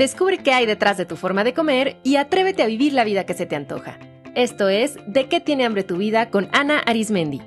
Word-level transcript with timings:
Descubre 0.00 0.38
qué 0.38 0.54
hay 0.54 0.64
detrás 0.64 0.96
de 0.96 1.04
tu 1.04 1.14
forma 1.14 1.44
de 1.44 1.52
comer 1.52 1.98
y 2.02 2.16
atrévete 2.16 2.62
a 2.62 2.66
vivir 2.66 2.94
la 2.94 3.04
vida 3.04 3.26
que 3.26 3.34
se 3.34 3.44
te 3.44 3.54
antoja. 3.54 3.98
Esto 4.34 4.70
es 4.70 4.94
De 5.06 5.28
qué 5.28 5.40
tiene 5.40 5.66
hambre 5.66 5.84
tu 5.84 5.98
vida 5.98 6.30
con 6.30 6.48
Ana 6.52 6.78
Arismendi. 6.78 7.42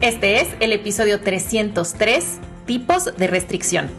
Este 0.00 0.40
es 0.40 0.48
el 0.60 0.72
episodio 0.72 1.20
303, 1.20 2.40
tipos 2.64 3.14
de 3.14 3.26
restricción. 3.26 3.90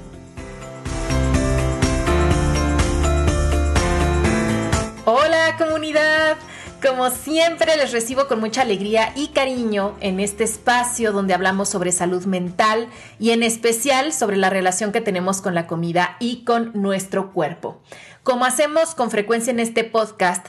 Hola 5.05 5.55
comunidad, 5.59 6.37
como 6.81 7.09
siempre 7.09 7.75
les 7.75 7.91
recibo 7.91 8.27
con 8.27 8.39
mucha 8.39 8.61
alegría 8.61 9.11
y 9.15 9.29
cariño 9.29 9.95
en 9.99 10.19
este 10.19 10.43
espacio 10.43 11.11
donde 11.11 11.33
hablamos 11.33 11.69
sobre 11.69 11.91
salud 11.91 12.25
mental 12.25 12.87
y 13.19 13.31
en 13.31 13.43
especial 13.43 14.13
sobre 14.13 14.37
la 14.37 14.49
relación 14.49 14.91
que 14.91 15.01
tenemos 15.01 15.41
con 15.41 15.55
la 15.55 15.67
comida 15.67 16.15
y 16.19 16.43
con 16.45 16.71
nuestro 16.73 17.33
cuerpo. 17.33 17.81
Como 18.23 18.45
hacemos 18.45 18.95
con 18.95 19.11
frecuencia 19.11 19.51
en 19.51 19.59
este 19.59 19.83
podcast, 19.83 20.47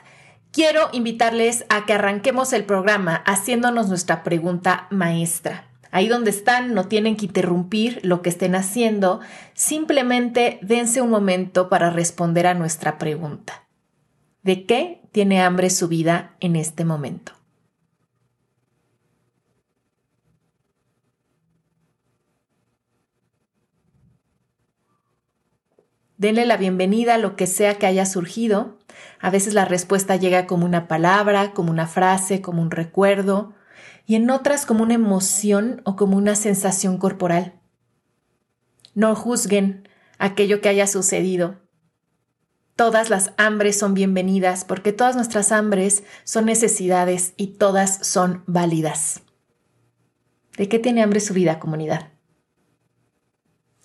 quiero 0.52 0.88
invitarles 0.92 1.64
a 1.68 1.84
que 1.84 1.94
arranquemos 1.94 2.52
el 2.52 2.64
programa 2.64 3.22
haciéndonos 3.26 3.88
nuestra 3.88 4.22
pregunta 4.22 4.86
maestra. 4.90 5.66
Ahí 5.90 6.06
donde 6.06 6.30
están, 6.30 6.74
no 6.74 6.86
tienen 6.86 7.16
que 7.16 7.26
interrumpir 7.26 7.98
lo 8.04 8.22
que 8.22 8.28
estén 8.28 8.54
haciendo, 8.54 9.18
simplemente 9.54 10.60
dense 10.62 11.00
un 11.00 11.10
momento 11.10 11.68
para 11.68 11.90
responder 11.90 12.46
a 12.46 12.54
nuestra 12.54 12.98
pregunta. 12.98 13.64
¿De 14.42 14.66
qué 14.66 14.99
tiene 15.12 15.42
hambre 15.42 15.70
su 15.70 15.88
vida 15.88 16.36
en 16.40 16.56
este 16.56 16.84
momento? 16.84 17.32
Denle 26.20 26.44
la 26.44 26.58
bienvenida 26.58 27.14
a 27.14 27.18
lo 27.18 27.34
que 27.34 27.46
sea 27.46 27.78
que 27.78 27.86
haya 27.86 28.04
surgido. 28.04 28.78
A 29.20 29.30
veces 29.30 29.54
la 29.54 29.64
respuesta 29.64 30.16
llega 30.16 30.46
como 30.46 30.66
una 30.66 30.86
palabra, 30.86 31.52
como 31.54 31.70
una 31.70 31.86
frase, 31.86 32.42
como 32.42 32.60
un 32.60 32.70
recuerdo, 32.70 33.54
y 34.04 34.16
en 34.16 34.28
otras 34.28 34.66
como 34.66 34.82
una 34.82 34.92
emoción 34.92 35.80
o 35.86 35.96
como 35.96 36.18
una 36.18 36.34
sensación 36.34 36.98
corporal. 36.98 37.54
No 38.94 39.14
juzguen 39.14 39.88
aquello 40.18 40.60
que 40.60 40.68
haya 40.68 40.86
sucedido. 40.86 41.58
Todas 42.80 43.10
las 43.10 43.32
hambres 43.36 43.78
son 43.78 43.92
bienvenidas 43.92 44.64
porque 44.64 44.94
todas 44.94 45.14
nuestras 45.14 45.52
hambres 45.52 46.02
son 46.24 46.46
necesidades 46.46 47.34
y 47.36 47.48
todas 47.48 48.06
son 48.06 48.42
válidas. 48.46 49.20
¿De 50.56 50.66
qué 50.66 50.78
tiene 50.78 51.02
hambre 51.02 51.20
su 51.20 51.34
vida, 51.34 51.58
comunidad? 51.58 52.08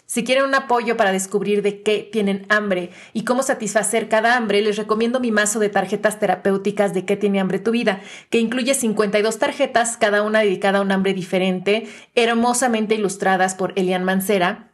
Si 0.05 0.23
quieren 0.23 0.45
un 0.45 0.55
apoyo 0.55 0.95
para 0.95 1.11
descubrir 1.11 1.61
de 1.61 1.83
qué 1.83 2.07
tienen 2.09 2.45
hambre 2.47 2.91
y 3.11 3.25
cómo 3.25 3.43
satisfacer 3.43 4.07
cada 4.07 4.37
hambre, 4.37 4.61
les 4.61 4.77
recomiendo 4.77 5.19
mi 5.19 5.29
mazo 5.29 5.59
de 5.59 5.67
tarjetas 5.67 6.17
terapéuticas 6.17 6.93
de 6.93 7.03
qué 7.03 7.17
tiene 7.17 7.41
hambre 7.41 7.59
tu 7.59 7.71
vida, 7.71 7.99
que 8.29 8.39
incluye 8.39 8.73
52 8.73 9.39
tarjetas, 9.39 9.97
cada 9.97 10.21
una 10.21 10.39
dedicada 10.39 10.79
a 10.79 10.81
un 10.81 10.93
hambre 10.93 11.13
diferente, 11.13 11.89
hermosamente 12.15 12.95
ilustradas 12.95 13.55
por 13.55 13.73
Elian 13.75 14.05
Mancera 14.05 14.71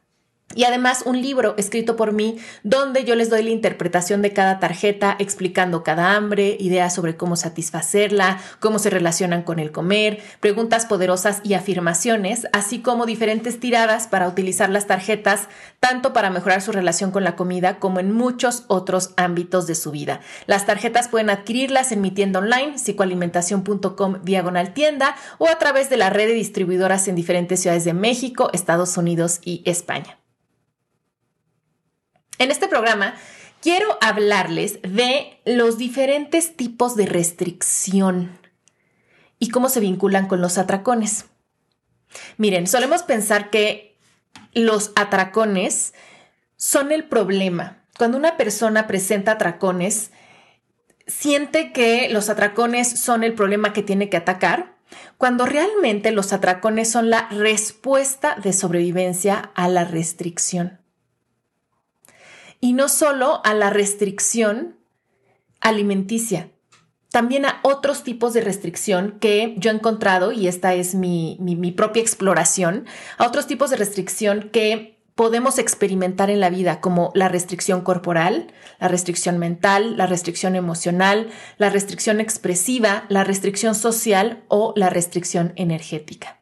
y 0.55 0.63
además 0.63 1.03
un 1.05 1.21
libro 1.21 1.55
escrito 1.57 1.95
por 1.95 2.13
mí 2.13 2.37
donde 2.63 3.03
yo 3.03 3.15
les 3.15 3.29
doy 3.29 3.43
la 3.43 3.49
interpretación 3.49 4.21
de 4.21 4.33
cada 4.33 4.59
tarjeta 4.59 5.15
explicando 5.19 5.83
cada 5.83 6.15
hambre, 6.15 6.57
ideas 6.59 6.93
sobre 6.93 7.15
cómo 7.15 7.35
satisfacerla, 7.35 8.39
cómo 8.59 8.79
se 8.79 8.89
relacionan 8.89 9.43
con 9.43 9.59
el 9.59 9.71
comer, 9.71 10.21
preguntas 10.39 10.85
poderosas 10.85 11.41
y 11.43 11.53
afirmaciones, 11.53 12.47
así 12.53 12.79
como 12.79 13.05
diferentes 13.05 13.59
tiradas 13.59 14.07
para 14.07 14.27
utilizar 14.27 14.69
las 14.69 14.87
tarjetas 14.87 15.47
tanto 15.79 16.13
para 16.13 16.29
mejorar 16.29 16.61
su 16.61 16.71
relación 16.71 17.11
con 17.11 17.23
la 17.23 17.35
comida 17.35 17.79
como 17.79 17.99
en 17.99 18.11
muchos 18.11 18.65
otros 18.67 19.11
ámbitos 19.17 19.67
de 19.67 19.75
su 19.75 19.91
vida. 19.91 20.21
Las 20.45 20.65
tarjetas 20.65 21.07
pueden 21.07 21.29
adquirirlas 21.29 21.91
en 21.91 22.01
mi 22.01 22.11
tienda 22.11 22.39
online 22.39 22.77
psicoalimentación.com 22.77 24.19
diagonal 24.23 24.73
tienda 24.73 25.15
o 25.37 25.47
a 25.47 25.57
través 25.57 25.89
de 25.89 25.97
la 25.97 26.09
red 26.09 26.27
de 26.27 26.33
distribuidoras 26.33 27.07
en 27.07 27.15
diferentes 27.15 27.61
ciudades 27.61 27.85
de 27.85 27.93
México, 27.93 28.49
Estados 28.53 28.97
Unidos 28.97 29.39
y 29.43 29.63
España. 29.65 30.20
En 32.41 32.49
este 32.49 32.67
programa 32.67 33.13
quiero 33.61 33.99
hablarles 34.01 34.79
de 34.81 35.39
los 35.45 35.77
diferentes 35.77 36.57
tipos 36.57 36.95
de 36.95 37.05
restricción 37.05 38.35
y 39.37 39.49
cómo 39.49 39.69
se 39.69 39.79
vinculan 39.79 40.27
con 40.27 40.41
los 40.41 40.57
atracones. 40.57 41.25
Miren, 42.37 42.65
solemos 42.65 43.03
pensar 43.03 43.51
que 43.51 43.95
los 44.53 44.91
atracones 44.95 45.93
son 46.55 46.91
el 46.91 47.03
problema. 47.03 47.83
Cuando 47.95 48.17
una 48.17 48.37
persona 48.37 48.87
presenta 48.87 49.33
atracones, 49.33 50.09
siente 51.05 51.71
que 51.71 52.09
los 52.09 52.27
atracones 52.27 52.89
son 52.89 53.23
el 53.23 53.35
problema 53.35 53.71
que 53.71 53.83
tiene 53.83 54.09
que 54.09 54.17
atacar, 54.17 54.77
cuando 55.19 55.45
realmente 55.45 56.09
los 56.09 56.33
atracones 56.33 56.89
son 56.89 57.11
la 57.11 57.29
respuesta 57.29 58.35
de 58.41 58.51
sobrevivencia 58.51 59.51
a 59.53 59.67
la 59.67 59.83
restricción 59.83 60.80
y 62.61 62.73
no 62.73 62.87
solo 62.87 63.41
a 63.43 63.53
la 63.53 63.71
restricción 63.71 64.77
alimenticia, 65.59 66.51
también 67.11 67.45
a 67.45 67.59
otros 67.63 68.03
tipos 68.03 68.33
de 68.33 68.41
restricción 68.41 69.17
que 69.19 69.55
yo 69.57 69.69
he 69.69 69.73
encontrado, 69.73 70.31
y 70.31 70.47
esta 70.47 70.73
es 70.73 70.95
mi, 70.95 71.37
mi, 71.41 71.71
propia 71.71 72.01
exploración, 72.01 72.85
a 73.17 73.27
otros 73.27 73.47
tipos 73.47 73.69
de 73.69 73.75
restricción 73.75 74.49
que 74.53 74.97
podemos 75.15 75.59
experimentar 75.59 76.29
en 76.29 76.39
la 76.39 76.49
vida, 76.49 76.79
como 76.79 77.11
la 77.13 77.27
restricción 77.27 77.81
corporal, 77.81 78.53
la 78.79 78.87
restricción 78.87 79.39
mental, 79.39 79.97
la 79.97 80.07
restricción 80.07 80.55
emocional, 80.55 81.29
la 81.57 81.69
restricción 81.69 82.21
expresiva, 82.21 83.03
la 83.09 83.25
restricción 83.25 83.75
social 83.75 84.43
o 84.47 84.73
la 84.77 84.89
restricción 84.89 85.51
energética. 85.57 86.40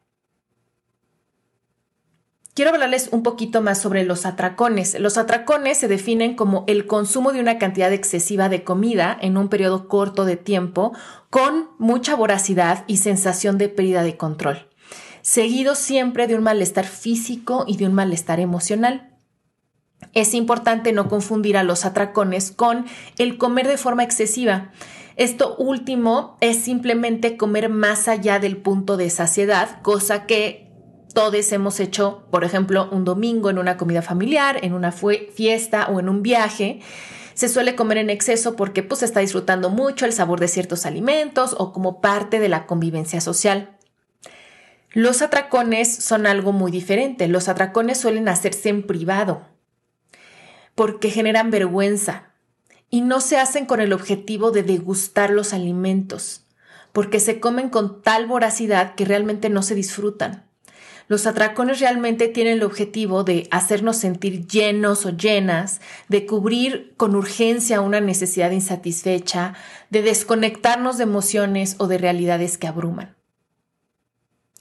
Quiero 2.60 2.72
hablarles 2.72 3.08
un 3.14 3.24
poquito 3.24 3.62
más 3.62 3.80
sobre 3.80 4.04
los 4.04 4.26
atracones. 4.26 5.00
Los 5.00 5.18
atracones 5.18 5.78
se 5.78 5.88
definen 5.88 6.36
como 6.36 6.66
el 6.68 6.88
consumo 6.88 7.32
de 7.32 7.40
una 7.40 7.58
cantidad 7.58 7.94
excesiva 7.94 8.50
de 8.50 8.66
comida 8.66 9.18
en 9.22 9.38
un 9.38 9.48
periodo 9.48 9.88
corto 9.88 10.26
de 10.26 10.36
tiempo 10.36 10.92
con 11.30 11.70
mucha 11.78 12.18
voracidad 12.18 12.84
y 12.86 12.98
sensación 12.98 13.58
de 13.58 13.70
pérdida 13.70 14.04
de 14.04 14.18
control, 14.18 14.68
seguido 15.22 15.74
siempre 15.74 16.28
de 16.28 16.36
un 16.36 16.44
malestar 16.44 16.84
físico 16.86 17.64
y 17.66 17.78
de 17.78 17.86
un 17.86 17.94
malestar 17.94 18.42
emocional. 18.42 19.16
Es 20.14 20.34
importante 20.34 20.92
no 20.92 21.08
confundir 21.08 21.56
a 21.56 21.64
los 21.64 21.86
atracones 21.86 22.52
con 22.52 22.88
el 23.18 23.38
comer 23.38 23.70
de 23.70 23.78
forma 23.78 24.04
excesiva. 24.04 24.72
Esto 25.16 25.56
último 25.56 26.36
es 26.42 26.58
simplemente 26.58 27.38
comer 27.38 27.70
más 27.70 28.10
allá 28.10 28.38
del 28.38 28.58
punto 28.58 28.98
de 28.98 29.10
saciedad, 29.10 29.82
cosa 29.82 30.26
que 30.26 30.69
todos 31.14 31.52
hemos 31.52 31.80
hecho, 31.80 32.24
por 32.32 32.44
ejemplo, 32.44 32.90
un 32.92 33.04
domingo 33.04 33.50
en 33.50 33.58
una 33.58 33.78
comida 33.78 34.02
familiar, 34.02 34.60
en 34.64 34.74
una 34.74 34.92
fiesta 34.92 35.88
o 35.88 36.00
en 36.00 36.10
un 36.10 36.22
viaje. 36.22 36.82
Se 37.34 37.50
suele 37.50 37.76
comer 37.76 37.98
en 37.98 38.10
exceso 38.10 38.56
porque 38.56 38.84
pues 38.84 39.04
está 39.04 39.20
disfrutando 39.20 39.70
mucho 39.70 40.06
el 40.06 40.14
sabor 40.14 40.40
de 40.40 40.48
ciertos 40.48 40.86
alimentos 40.86 41.56
o 41.58 41.74
como 41.74 42.02
parte 42.02 42.40
de 42.40 42.50
la 42.50 42.66
convivencia 42.66 43.22
social. 43.22 43.78
Los 44.92 45.22
atracones 45.22 45.94
son 45.94 46.26
algo 46.26 46.52
muy 46.52 46.72
diferente. 46.72 47.28
Los 47.28 47.48
atracones 47.48 48.00
suelen 48.00 48.28
hacerse 48.28 48.70
en 48.70 48.86
privado 48.86 49.48
porque 50.76 51.10
generan 51.10 51.52
vergüenza 51.52 52.32
y 52.90 53.02
no 53.02 53.22
se 53.22 53.38
hacen 53.38 53.66
con 53.66 53.82
el 53.82 53.94
objetivo 53.94 54.52
de 54.52 54.64
degustar 54.64 55.30
los 55.30 55.54
alimentos, 55.54 56.46
porque 56.94 57.20
se 57.20 57.40
comen 57.40 57.70
con 57.70 58.02
tal 58.02 58.26
voracidad 58.28 58.96
que 58.96 59.06
realmente 59.06 59.50
no 59.50 59.62
se 59.62 59.76
disfrutan. 59.76 60.49
Los 61.10 61.26
atracones 61.26 61.80
realmente 61.80 62.28
tienen 62.28 62.54
el 62.54 62.64
objetivo 62.64 63.24
de 63.24 63.48
hacernos 63.50 63.98
sentir 63.98 64.46
llenos 64.46 65.08
o 65.08 65.10
llenas, 65.10 65.82
de 66.08 66.28
cubrir 66.28 66.94
con 66.98 67.16
urgencia 67.16 67.82
una 67.82 68.00
necesidad 68.00 68.52
insatisfecha, 68.52 69.56
de 69.90 70.04
desconectarnos 70.04 71.00
de 71.00 71.04
emociones 71.06 71.78
o 71.80 71.88
de 71.88 71.98
realidades 71.98 72.60
que 72.60 72.68
abruman. 72.68 73.18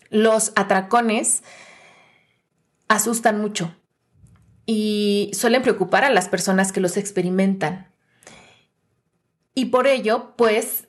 Los 0.08 0.52
atracones 0.56 1.42
asustan 2.88 3.42
mucho 3.42 3.76
y 4.64 5.30
suelen 5.34 5.60
preocupar 5.60 6.04
a 6.04 6.10
las 6.10 6.30
personas 6.30 6.72
que 6.72 6.80
los 6.80 6.96
experimentan. 6.96 7.92
Y 9.54 9.66
por 9.66 9.86
ello, 9.86 10.32
pues, 10.38 10.87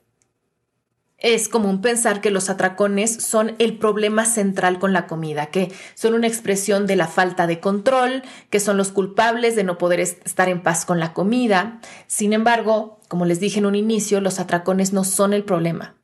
es 1.21 1.50
común 1.50 1.81
pensar 1.81 2.21
que 2.21 2.31
los 2.31 2.50
atracones 2.50 3.24
son 3.24 3.56
el 3.60 3.77
problema 3.77 4.25
central 4.25 4.80
con 4.80 4.94
la 4.94 5.07
comida, 5.07 5.48
que 5.48 5.71
son 5.95 6.13
una 6.13 6.27
expresión 6.27 6.88
de 6.88 6.95
la 6.95 7.07
falta 7.07 7.48
de 7.48 7.60
control, 7.60 8.24
que 8.50 8.60
son 8.60 8.77
los 8.77 8.92
culpables 8.92 9.56
de 9.56 9.63
no 9.63 9.77
poder 9.77 10.00
estar 10.00 10.50
en 10.50 10.62
paz 10.62 10.86
con 10.86 11.00
la 11.00 11.13
comida. 11.13 11.80
Sin 12.07 12.33
embargo, 12.33 13.00
como 13.07 13.25
les 13.25 13.39
dije 13.39 13.60
en 13.60 13.66
un 13.66 13.75
inicio, 13.75 14.21
los 14.21 14.39
atracones 14.39 14.94
no 14.94 15.04
son 15.04 15.33
el 15.33 15.44
problema. 15.44 15.95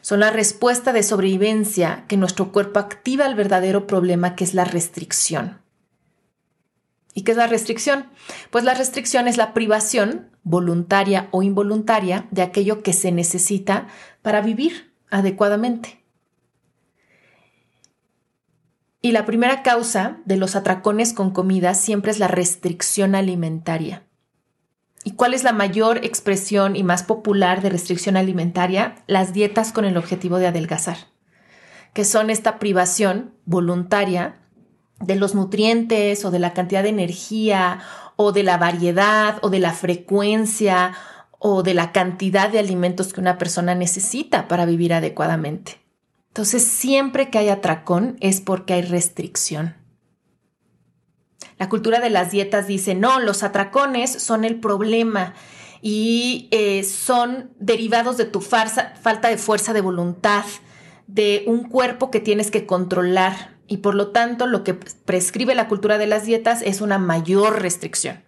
Son 0.00 0.20
la 0.20 0.30
respuesta 0.30 0.92
de 0.92 1.02
sobrevivencia 1.02 2.04
que 2.06 2.16
nuestro 2.16 2.52
cuerpo 2.52 2.78
activa 2.78 3.24
al 3.24 3.34
verdadero 3.34 3.88
problema 3.88 4.36
que 4.36 4.44
es 4.44 4.54
la 4.54 4.64
restricción. 4.64 5.65
¿Y 7.16 7.22
qué 7.22 7.30
es 7.30 7.38
la 7.38 7.46
restricción? 7.46 8.04
Pues 8.50 8.62
la 8.62 8.74
restricción 8.74 9.26
es 9.26 9.38
la 9.38 9.54
privación, 9.54 10.28
voluntaria 10.42 11.28
o 11.30 11.42
involuntaria, 11.42 12.28
de 12.30 12.42
aquello 12.42 12.82
que 12.82 12.92
se 12.92 13.10
necesita 13.10 13.86
para 14.20 14.42
vivir 14.42 14.92
adecuadamente. 15.10 16.04
Y 19.00 19.12
la 19.12 19.24
primera 19.24 19.62
causa 19.62 20.18
de 20.26 20.36
los 20.36 20.56
atracones 20.56 21.14
con 21.14 21.30
comida 21.30 21.72
siempre 21.72 22.10
es 22.10 22.18
la 22.18 22.28
restricción 22.28 23.14
alimentaria. 23.14 24.02
¿Y 25.02 25.12
cuál 25.12 25.32
es 25.32 25.42
la 25.42 25.54
mayor 25.54 26.04
expresión 26.04 26.76
y 26.76 26.82
más 26.82 27.02
popular 27.02 27.62
de 27.62 27.70
restricción 27.70 28.18
alimentaria? 28.18 28.96
Las 29.06 29.32
dietas 29.32 29.72
con 29.72 29.86
el 29.86 29.96
objetivo 29.96 30.36
de 30.36 30.48
adelgazar, 30.48 30.98
que 31.94 32.04
son 32.04 32.28
esta 32.28 32.58
privación 32.58 33.32
voluntaria 33.46 34.42
de 35.00 35.16
los 35.16 35.34
nutrientes 35.34 36.24
o 36.24 36.30
de 36.30 36.38
la 36.38 36.52
cantidad 36.54 36.82
de 36.82 36.88
energía 36.88 37.80
o 38.16 38.32
de 38.32 38.42
la 38.42 38.56
variedad 38.56 39.38
o 39.42 39.50
de 39.50 39.58
la 39.58 39.72
frecuencia 39.72 40.94
o 41.38 41.62
de 41.62 41.74
la 41.74 41.92
cantidad 41.92 42.50
de 42.50 42.58
alimentos 42.58 43.12
que 43.12 43.20
una 43.20 43.38
persona 43.38 43.74
necesita 43.74 44.48
para 44.48 44.64
vivir 44.64 44.94
adecuadamente. 44.94 45.78
Entonces, 46.28 46.64
siempre 46.64 47.30
que 47.30 47.38
hay 47.38 47.48
atracón 47.48 48.16
es 48.20 48.40
porque 48.40 48.74
hay 48.74 48.82
restricción. 48.82 49.74
La 51.58 51.68
cultura 51.68 52.00
de 52.00 52.10
las 52.10 52.30
dietas 52.30 52.66
dice, 52.66 52.94
no, 52.94 53.20
los 53.20 53.42
atracones 53.42 54.10
son 54.10 54.44
el 54.44 54.60
problema 54.60 55.34
y 55.80 56.48
eh, 56.50 56.84
son 56.84 57.50
derivados 57.58 58.16
de 58.16 58.26
tu 58.26 58.40
falta 58.40 59.28
de 59.28 59.38
fuerza 59.38 59.72
de 59.72 59.80
voluntad, 59.80 60.44
de 61.06 61.44
un 61.46 61.64
cuerpo 61.68 62.10
que 62.10 62.20
tienes 62.20 62.50
que 62.50 62.66
controlar 62.66 63.55
y 63.68 63.78
por 63.78 63.94
lo 63.94 64.08
tanto 64.08 64.46
lo 64.46 64.64
que 64.64 64.74
prescribe 64.74 65.54
la 65.54 65.68
cultura 65.68 65.98
de 65.98 66.06
las 66.06 66.24
dietas 66.24 66.62
es 66.62 66.80
una 66.80 66.98
mayor 66.98 67.62
restricción. 67.62 68.24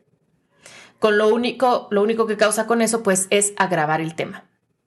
Con 0.98 1.16
lo 1.16 1.28
único, 1.28 1.88
lo 1.90 2.02
único 2.02 2.26
que 2.26 2.36
causa 2.36 2.66
con 2.66 2.82
eso 2.82 3.02
pues 3.02 3.28
es 3.30 3.52
agravar 3.56 4.00
el 4.00 4.14
tema. 4.14 4.44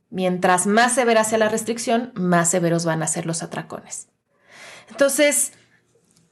Mientras 0.09 0.67
más 0.67 0.93
severa 0.93 1.23
sea 1.23 1.37
la 1.37 1.47
restricción, 1.47 2.11
más 2.15 2.49
severos 2.49 2.85
van 2.85 3.01
a 3.01 3.07
ser 3.07 3.25
los 3.25 3.43
atracones. 3.43 4.09
Entonces, 4.89 5.53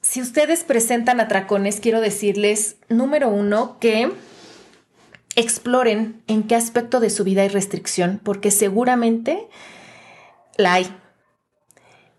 si 0.02 0.22
ustedes 0.22 0.66
presentan 0.66 1.22
atracones, 1.22 1.80
quiero 1.80 2.02
decirles, 2.02 2.76
número 2.90 3.30
uno, 3.30 3.80
que 3.80 4.12
exploren 5.36 6.22
en 6.28 6.44
qué 6.44 6.56
aspecto 6.56 7.00
de 7.00 7.10
su 7.10 7.24
vida 7.24 7.44
hay 7.44 7.48
restricción, 7.48 8.20
porque 8.22 8.52
seguramente 8.52 9.48
la 10.58 10.74
hay. 10.74 10.94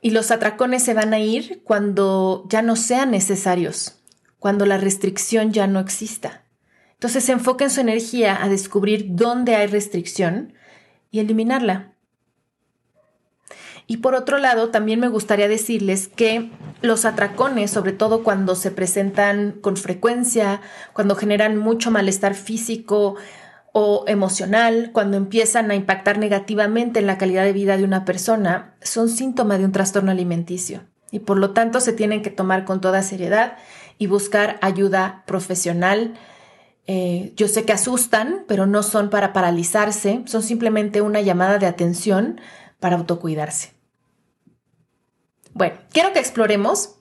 Y 0.01 0.11
los 0.11 0.31
atracones 0.31 0.83
se 0.83 0.95
van 0.95 1.13
a 1.13 1.19
ir 1.19 1.63
cuando 1.65 2.47
ya 2.49 2.63
no 2.63 2.77
sean 2.77 3.11
necesarios, 3.11 4.01
cuando 4.39 4.67
la 4.67 4.79
restricción 4.79 5.53
ya 5.53 5.67
no 5.67 5.81
exista. 5.81 6.45
Entonces 6.95 7.29
enfoquen 7.29 7.71
su 7.71 7.81
energía 7.81 8.43
a 8.43 8.49
descubrir 8.49 9.07
dónde 9.11 9.57
hay 9.57 9.67
restricción 9.67 10.55
y 11.11 11.21
eliminarla. 11.21 11.95
Y 13.87 13.97
por 13.97 14.15
otro 14.15 14.39
lado, 14.39 14.69
también 14.71 15.01
me 15.01 15.09
gustaría 15.09 15.49
decirles 15.49 16.07
que 16.07 16.51
los 16.81 17.05
atracones, 17.05 17.73
sobre 17.73 17.93
todo 17.93 18.23
cuando 18.23 18.55
se 18.55 18.71
presentan 18.71 19.59
con 19.61 19.77
frecuencia, 19.77 20.61
cuando 20.93 21.17
generan 21.17 21.57
mucho 21.57 21.91
malestar 21.91 22.35
físico 22.35 23.17
o 23.73 24.05
emocional, 24.09 24.91
cuando 24.93 25.17
empiezan 25.17 25.71
a 25.71 25.75
impactar 25.75 26.19
negativamente 26.19 27.01
en 27.01 27.07
la 27.07 27.19
calidad 27.19 27.45
de 27.45 27.53
vida 27.53 27.77
de 27.77 27.85
una 27.85 28.05
persona, 28.05 28.75
son 28.83 29.09
síntoma 29.09 29.59
de 29.59 29.65
un 29.65 29.73
trastorno 29.73 30.11
alimenticio 30.11 30.83
y 31.11 31.21
por 31.21 31.39
lo 31.39 31.51
tanto 31.51 31.81
se 31.81 31.93
tienen 31.93 32.23
que 32.23 32.31
tomar 32.31 32.65
con 32.65 32.81
toda 32.81 33.03
seriedad 33.03 33.57
y 33.99 34.07
buscar 34.07 34.59
ayuda 34.61 35.25
profesional 35.27 36.15
eh, 36.93 37.33
yo 37.37 37.47
sé 37.47 37.65
que 37.65 37.73
asustan, 37.73 38.45
pero 38.49 38.67
no 38.67 38.83
son 38.83 39.11
para 39.11 39.33
paralizarse, 39.33 40.23
son 40.27 40.43
simplemente 40.43 41.03
una 41.03 41.21
llamada 41.21 41.59
de 41.59 41.67
atención 41.67 42.41
para 42.81 42.97
autocuidarse. 42.97 43.75
Bueno, 45.53 45.77
quiero 45.93 46.13
que 46.13 46.19
exploremos 46.19 46.97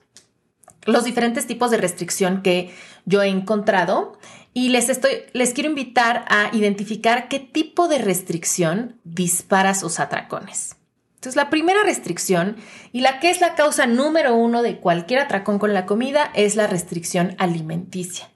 los 0.84 1.02
diferentes 1.02 1.48
tipos 1.48 1.72
de 1.72 1.78
restricción 1.78 2.42
que 2.42 2.72
yo 3.04 3.20
he 3.20 3.26
encontrado 3.26 4.16
y 4.52 4.70
les, 4.70 4.88
estoy, 4.88 5.10
les 5.32 5.52
quiero 5.52 5.70
invitar 5.70 6.24
a 6.28 6.50
identificar 6.52 7.28
qué 7.28 7.38
tipo 7.38 7.88
de 7.88 7.98
restricción 7.98 8.98
dispara 9.04 9.74
sus 9.74 10.00
atracones. 10.00 10.76
Entonces, 11.14 11.36
la 11.36 11.50
primera 11.50 11.82
restricción 11.82 12.56
y 12.92 13.02
la 13.02 13.20
que 13.20 13.30
es 13.30 13.40
la 13.40 13.54
causa 13.54 13.86
número 13.86 14.34
uno 14.34 14.62
de 14.62 14.78
cualquier 14.78 15.20
atracón 15.20 15.58
con 15.58 15.74
la 15.74 15.86
comida 15.86 16.30
es 16.34 16.56
la 16.56 16.66
restricción 16.66 17.34
alimenticia 17.38 18.30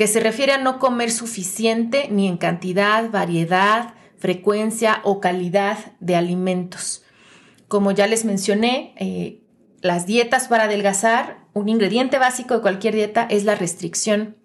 que 0.00 0.06
se 0.06 0.20
refiere 0.20 0.52
a 0.52 0.56
no 0.56 0.78
comer 0.78 1.10
suficiente 1.10 2.08
ni 2.10 2.26
en 2.26 2.38
cantidad, 2.38 3.10
variedad, 3.10 3.92
frecuencia 4.16 5.02
o 5.04 5.20
calidad 5.20 5.76
de 6.00 6.16
alimentos. 6.16 7.04
Como 7.68 7.90
ya 7.90 8.06
les 8.06 8.24
mencioné, 8.24 8.94
eh, 8.96 9.42
las 9.82 10.06
dietas 10.06 10.48
para 10.48 10.64
adelgazar, 10.64 11.40
un 11.52 11.68
ingrediente 11.68 12.18
básico 12.18 12.54
de 12.54 12.62
cualquier 12.62 12.94
dieta 12.94 13.26
es 13.28 13.44
la 13.44 13.56
restricción 13.56 14.38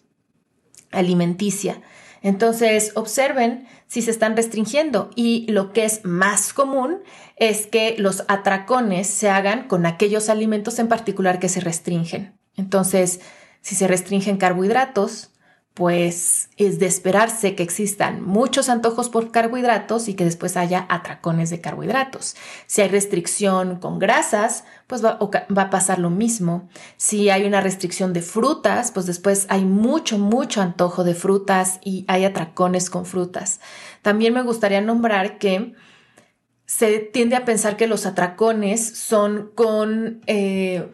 alimenticia. 0.96 1.82
Entonces, 2.22 2.92
observen 2.96 3.68
si 3.88 4.02
se 4.02 4.10
están 4.10 4.36
restringiendo 4.36 5.12
y 5.16 5.46
lo 5.52 5.74
que 5.74 5.86
es 5.86 6.04
más 6.04 6.54
común 6.54 7.04
es 7.36 7.68
que 7.68 7.96
los 8.00 8.24
atracones 8.28 9.08
se 9.08 9.30
hagan 9.30 9.68
con 9.68 9.86
aquellos 9.86 10.30
alimentos 10.30 10.80
en 10.80 10.88
particular 10.88 11.40
que 11.40 11.50
se 11.50 11.60
restringen. 11.60 12.34
Entonces, 12.58 13.20
si 13.62 13.76
se 13.76 13.88
restringen 13.88 14.38
carbohidratos, 14.38 15.30
pues 15.76 16.50
es 16.56 16.80
de 16.80 16.86
esperarse 16.86 17.54
que 17.54 17.62
existan 17.62 18.24
muchos 18.24 18.70
antojos 18.70 19.10
por 19.10 19.32
carbohidratos 19.32 20.08
y 20.08 20.14
que 20.14 20.24
después 20.24 20.56
haya 20.56 20.86
atracones 20.88 21.50
de 21.50 21.60
carbohidratos. 21.60 22.38
Si 22.66 22.82
hay 22.82 22.88
restricción 22.88 23.76
con 23.82 24.00
grasas, 24.00 24.64
pues 24.88 25.04
va, 25.04 25.20
a 25.20 25.70
pasar 25.70 26.00
lo 26.00 26.10
mismo. 26.10 26.70
Si 26.96 27.30
hay 27.30 27.44
una 27.44 27.60
restricción 27.60 28.14
de 28.14 28.22
frutas, 28.22 28.94
pues 28.94 29.06
después 29.06 29.48
hay 29.50 29.66
mucho, 29.66 30.18
mucho 30.18 30.62
antojo 30.62 31.04
de 31.04 31.14
frutas 31.14 31.82
y 31.84 32.06
hay 32.08 32.24
atracones 32.24 32.90
con 32.90 33.06
frutas. 33.06 33.60
También 34.02 34.34
me 34.34 34.44
gustaría 34.44 34.80
nombrar 34.80 35.40
que 35.40 35.74
se 36.66 37.00
tiende 37.00 37.36
a 37.36 37.44
pensar 37.44 37.76
que 37.76 37.88
los 37.88 38.06
atracones 38.06 38.98
son 38.98 39.52
con... 39.54 40.22
Eh, 40.26 40.88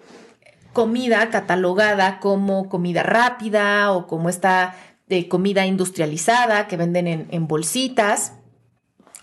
comida 0.73 1.29
catalogada 1.29 2.19
como 2.19 2.69
comida 2.69 3.03
rápida 3.03 3.91
o 3.91 4.07
como 4.07 4.29
esta 4.29 4.75
de 5.07 5.27
comida 5.27 5.65
industrializada 5.65 6.67
que 6.67 6.77
venden 6.77 7.27
en, 7.29 7.47
bolsitas. 7.47 8.33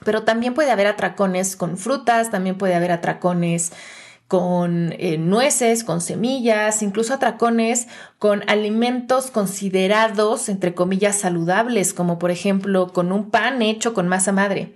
Pero 0.04 0.22
también 0.24 0.54
puede 0.54 0.70
haber 0.70 0.86
atracones 0.86 1.56
con 1.56 1.78
frutas, 1.78 2.30
también 2.30 2.58
puede 2.58 2.74
haber 2.74 2.92
atracones 2.92 3.72
con 4.28 4.94
eh, 4.98 5.16
nueces, 5.16 5.84
con 5.84 6.02
semillas, 6.02 6.82
incluso 6.82 7.14
atracones 7.14 7.88
con 8.18 8.44
alimentos 8.48 9.30
considerados, 9.30 10.50
entre 10.50 10.74
comillas, 10.74 11.16
saludables, 11.16 11.94
como 11.94 12.18
por 12.18 12.30
ejemplo 12.30 12.92
con 12.92 13.10
un 13.10 13.30
pan 13.30 13.62
hecho 13.62 13.94
con 13.94 14.06
masa 14.06 14.32
madre. 14.32 14.74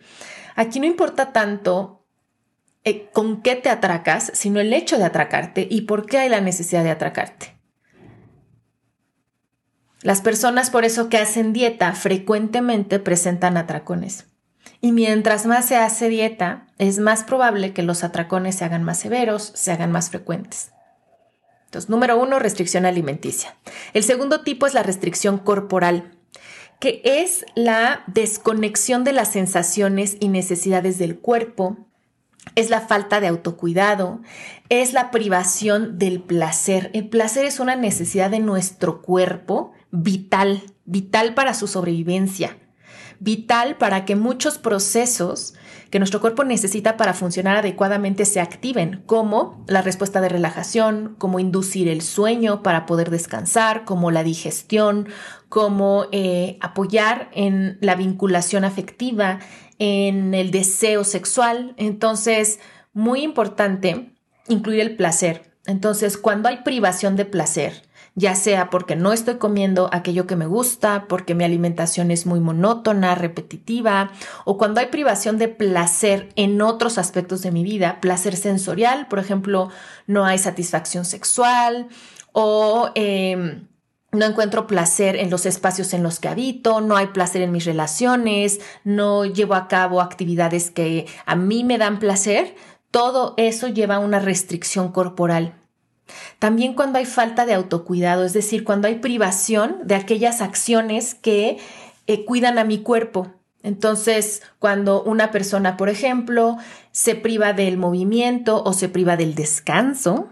Aquí 0.57 0.81
no 0.81 0.87
importa 0.87 1.33
tanto 1.33 2.02
eh, 2.85 3.09
con 3.13 3.43
qué 3.43 3.55
te 3.55 3.69
atracas, 3.69 4.33
sino 4.35 4.61
el 4.61 4.73
hecho 4.73 4.99
de 4.99 5.05
atracarte 5.05 5.67
y 5.71 5.83
por 5.83 6.07
qué 6.07 6.19
hay 6.19 6.29
la 6.29 6.41
necesidad 6.41 6.83
de 6.83 6.91
atracarte. 6.91 7.57
Las 10.03 10.21
personas 10.21 10.71
por 10.71 10.85
eso 10.85 11.09
que 11.09 11.19
hacen 11.19 11.53
dieta 11.53 11.93
frecuentemente 11.93 12.99
presentan 12.99 13.57
atracones. 13.57 14.27
Y 14.81 14.91
mientras 14.91 15.47
más 15.47 15.67
se 15.67 15.77
hace 15.77 16.09
dieta, 16.09 16.67
es 16.79 16.99
más 16.99 17.23
probable 17.23 17.73
que 17.73 17.85
los 17.85 18.03
atracones 18.03 18.57
se 18.57 18.65
hagan 18.65 18.83
más 18.83 18.99
severos, 18.99 19.53
se 19.55 19.71
hagan 19.71 19.93
más 19.93 20.11
frecuentes. 20.11 20.73
Entonces, 21.67 21.89
número 21.89 22.21
uno, 22.21 22.41
restricción 22.41 22.85
alimenticia. 22.85 23.55
El 23.93 24.03
segundo 24.03 24.41
tipo 24.41 24.67
es 24.67 24.75
la 24.75 24.83
restricción 24.83 25.39
corporal, 25.39 26.19
que 26.81 27.01
es 27.05 27.47
la 27.55 28.03
desconexión 28.09 29.05
de 29.05 29.13
las 29.13 29.29
sensaciones 29.29 30.17
y 30.19 30.27
necesidades 30.27 30.99
del 30.99 31.21
cuerpo 31.21 31.87
es 32.55 32.71
la 32.71 32.81
falta 32.81 33.21
de 33.21 33.29
autocuidado, 33.29 34.21
es 34.69 34.93
la 34.93 35.11
privación 35.11 35.99
del 35.99 36.21
placer. 36.23 36.91
El 36.95 37.09
placer 37.09 37.45
es 37.45 37.61
una 37.61 37.77
necesidad 37.77 38.31
de 38.31 38.41
nuestro 38.41 39.03
cuerpo 39.03 39.73
vital, 39.91 40.63
vital 40.85 41.35
para 41.35 41.55
su 41.55 41.67
sobrevivencia, 41.67 42.59
vital 43.21 43.77
para 43.77 44.05
que 44.05 44.17
muchos 44.17 44.59
procesos 44.59 45.55
que 45.93 45.99
nuestro 45.99 46.23
cuerpo 46.23 46.43
necesita 46.43 46.97
para 46.97 47.13
funcionar 47.13 47.59
adecuadamente 47.59 48.25
se 48.25 48.41
activen, 48.41 49.03
como 49.05 49.63
la 49.69 49.83
respuesta 49.83 50.23
de 50.23 50.31
relajación, 50.31 51.17
como 51.19 51.39
inducir 51.39 51.87
el 51.87 52.01
sueño 52.01 52.63
para 52.63 52.87
poder 52.87 53.11
descansar, 53.11 53.85
como 53.85 54.11
la 54.11 54.25
digestión, 54.25 55.09
como 55.51 56.07
eh, 56.11 56.57
apoyar 56.63 57.29
en 57.35 57.77
la 57.83 57.95
vinculación 57.95 58.65
afectiva, 58.65 59.41
en 59.83 60.33
el 60.33 60.53
deseo 60.53 61.03
sexual. 61.03 61.75
Entonces, 61.77 62.61
muy 62.93 63.23
importante 63.23 64.13
incluir 64.47 64.79
el 64.79 64.95
placer. 64.95 65.51
Entonces, 65.67 66.17
cuando 66.17 66.49
hay 66.49 66.59
privación 66.59 67.17
de 67.17 67.25
placer, 67.25 67.83
ya 68.15 68.37
sea 68.37 68.71
porque 68.71 68.95
no 68.95 69.13
estoy 69.13 69.39
comiendo 69.39 69.91
aquello 69.93 70.29
que 70.29 70.37
me 70.37 70.47
gusta, 70.47 71.07
porque 71.09 71.35
mi 71.35 71.43
alimentación 71.43 72.13
es 72.13 72.27
muy 72.27 72.39
monótona, 72.39 73.17
repetitiva, 73.17 74.13
o 74.45 74.57
cuando 74.57 74.79
hay 74.79 74.87
privación 74.87 75.37
de 75.37 75.49
placer 75.49 76.29
en 76.37 76.63
otros 76.63 76.97
aspectos 76.97 77.43
de 77.43 77.51
mi 77.51 77.65
vida, 77.65 78.01
placer 78.01 78.37
sensorial, 78.37 79.09
por 79.09 79.19
ejemplo, 79.19 79.69
no 80.07 80.25
hay 80.25 80.39
satisfacción 80.39 81.05
sexual 81.05 81.89
o... 82.31 82.91
Em, 82.95 83.67
no 84.13 84.27
encuentro 84.27 84.67
placer 84.67 85.17
en 85.17 85.31
los 85.31 85.47
espacios 85.47 85.95
en 85.95 86.03
los 86.03 86.21
que 86.21 86.29
habito, 86.29 86.83
no 86.83 86.97
hay 86.97 87.09
placer 87.09 87.41
en 87.41 87.51
mis 87.51 87.65
relaciones, 87.65 88.61
no 88.85 89.25
llevo 89.25 89.55
a 89.55 89.69
cabo 89.69 90.03
actividades 90.03 90.71
que 90.71 91.07
a 91.25 91.35
mí 91.35 91.65
me 91.65 91.79
dan 91.79 91.99
placer, 91.99 92.55
todo 92.91 93.33
eso 93.39 93.69
lleva 93.69 93.97
a 93.97 94.01
una 94.01 94.21
restricción 94.21 94.93
corporal. 94.93 95.55
También 96.39 96.75
cuando 96.75 96.99
hay 96.99 97.07
falta 97.07 97.47
de 97.47 97.55
autocuidado, 97.55 98.25
es 98.27 98.35
decir, 98.35 98.65
cuando 98.65 98.87
hay 98.87 98.97
privación 98.97 99.79
de 99.85 99.95
aquellas 99.95 100.43
acciones 100.43 101.15
que 101.15 101.57
eh, 102.07 102.25
cuidan 102.27 102.59
a 102.59 102.65
mi 102.65 102.83
cuerpo. 102.83 103.33
Entonces, 103.63 104.43
cuando 104.59 105.03
una 105.05 105.31
persona, 105.31 105.79
por 105.79 105.89
ejemplo, 105.89 106.59
se 106.91 107.15
priva 107.15 107.55
del 107.55 107.79
movimiento 107.79 108.63
o 108.63 108.75
se 108.75 108.91
priva 108.91 109.17
del 109.17 109.35
descanso, 109.35 110.29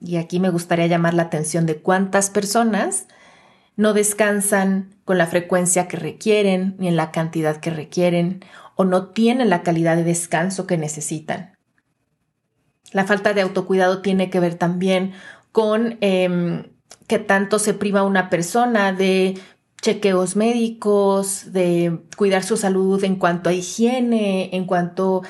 y 0.00 0.16
aquí 0.16 0.40
me 0.40 0.50
gustaría 0.50 0.86
llamar 0.86 1.14
la 1.14 1.24
atención 1.24 1.66
de 1.66 1.80
cuántas 1.80 2.30
personas 2.30 3.06
no 3.76 3.92
descansan 3.92 4.94
con 5.04 5.18
la 5.18 5.26
frecuencia 5.26 5.88
que 5.88 5.96
requieren 5.96 6.76
ni 6.78 6.88
en 6.88 6.96
la 6.96 7.10
cantidad 7.10 7.56
que 7.56 7.70
requieren 7.70 8.44
o 8.76 8.84
no 8.84 9.08
tienen 9.08 9.50
la 9.50 9.62
calidad 9.62 9.96
de 9.96 10.04
descanso 10.04 10.66
que 10.66 10.78
necesitan. 10.78 11.56
La 12.92 13.04
falta 13.04 13.34
de 13.34 13.42
autocuidado 13.42 14.02
tiene 14.02 14.30
que 14.30 14.40
ver 14.40 14.54
también 14.54 15.12
con 15.52 15.98
eh, 16.00 16.70
que 17.06 17.18
tanto 17.18 17.58
se 17.58 17.74
priva 17.74 18.02
una 18.02 18.30
persona 18.30 18.92
de 18.92 19.38
chequeos 19.80 20.36
médicos, 20.36 21.52
de 21.52 22.00
cuidar 22.16 22.42
su 22.42 22.56
salud 22.56 23.02
en 23.04 23.16
cuanto 23.16 23.50
a 23.50 23.52
higiene, 23.52 24.50
en 24.54 24.64
cuanto 24.64 25.22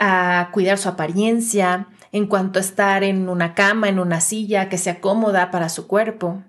a 0.00 0.48
cuidar 0.52 0.78
su 0.78 0.88
apariencia, 0.88 1.86
en 2.10 2.26
cuanto 2.26 2.58
a 2.58 2.62
estar 2.62 3.04
en 3.04 3.28
una 3.28 3.54
cama, 3.54 3.88
en 3.88 4.00
una 4.00 4.20
silla 4.20 4.68
que 4.68 4.78
sea 4.78 5.00
cómoda 5.00 5.50
para 5.50 5.68
su 5.68 5.86
cuerpo. 5.86 6.42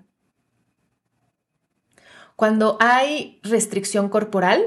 Cuando 2.34 2.76
hay 2.80 3.38
restricción 3.44 4.08
corporal, 4.08 4.64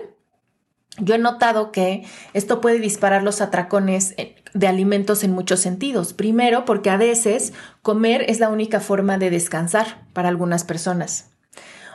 yo 0.98 1.16
he 1.16 1.18
notado 1.18 1.74
que 1.74 2.06
esto 2.34 2.62
puede 2.62 2.80
disparar 2.80 3.24
los 3.24 3.42
atracones 3.42 4.16
de 4.54 4.68
alimentos 4.68 5.26
en 5.26 5.32
muchos 5.32 5.60
sentidos. 5.60 6.14
Primero, 6.14 6.64
porque 6.64 6.90
a 6.90 6.98
veces 6.98 7.52
comer 7.82 8.24
es 8.30 8.40
la 8.40 8.48
única 8.48 8.80
forma 8.80 9.18
de 9.18 9.30
descansar 9.30 10.06
para 10.14 10.30
algunas 10.30 10.64
personas. 10.64 11.32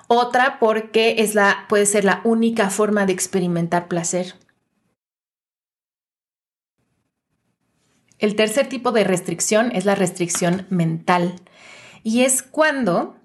Otra, 0.06 0.58
porque 0.58 1.16
es 1.18 1.34
la, 1.34 1.66
puede 1.68 1.86
ser 1.86 2.04
la 2.04 2.20
única 2.24 2.68
forma 2.68 3.06
de 3.06 3.12
experimentar 3.12 3.88
placer. 3.88 4.34
El 8.20 8.36
tercer 8.36 8.68
tipo 8.68 8.92
de 8.92 9.02
restricción 9.02 9.72
es 9.74 9.86
la 9.86 9.94
restricción 9.94 10.66
mental. 10.68 11.40
Y 12.02 12.20
es 12.20 12.42
cuando 12.42 13.16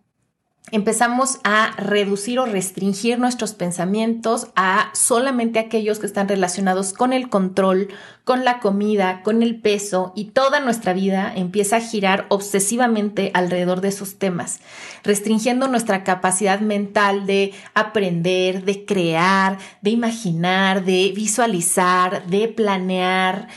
empezamos 0.72 1.40
a 1.44 1.76
reducir 1.78 2.40
o 2.40 2.46
restringir 2.46 3.20
nuestros 3.20 3.54
pensamientos 3.54 4.48
a 4.56 4.90
solamente 4.94 5.60
aquellos 5.60 6.00
que 6.00 6.08
están 6.08 6.28
relacionados 6.28 6.92
con 6.94 7.14
el 7.14 7.30
control, 7.30 7.90
con 8.24 8.44
la 8.44 8.60
comida, 8.60 9.22
con 9.22 9.44
el 9.44 9.62
peso 9.62 10.12
y 10.16 10.32
toda 10.32 10.60
nuestra 10.62 10.94
vida 10.94 11.32
empieza 11.36 11.76
a 11.76 11.82
girar 11.82 12.26
obsesivamente 12.30 13.30
alrededor 13.36 13.82
de 13.82 13.90
esos 13.90 14.18
temas, 14.18 14.60
restringiendo 15.04 15.68
nuestra 15.68 16.04
capacidad 16.04 16.62
mental 16.62 17.28
de 17.28 17.54
aprender, 17.76 18.64
de 18.64 18.86
crear, 18.86 19.60
de 19.82 19.92
imaginar, 19.92 20.84
de 20.84 21.12
visualizar, 21.16 22.26
de 22.26 22.48
planear 22.48 23.50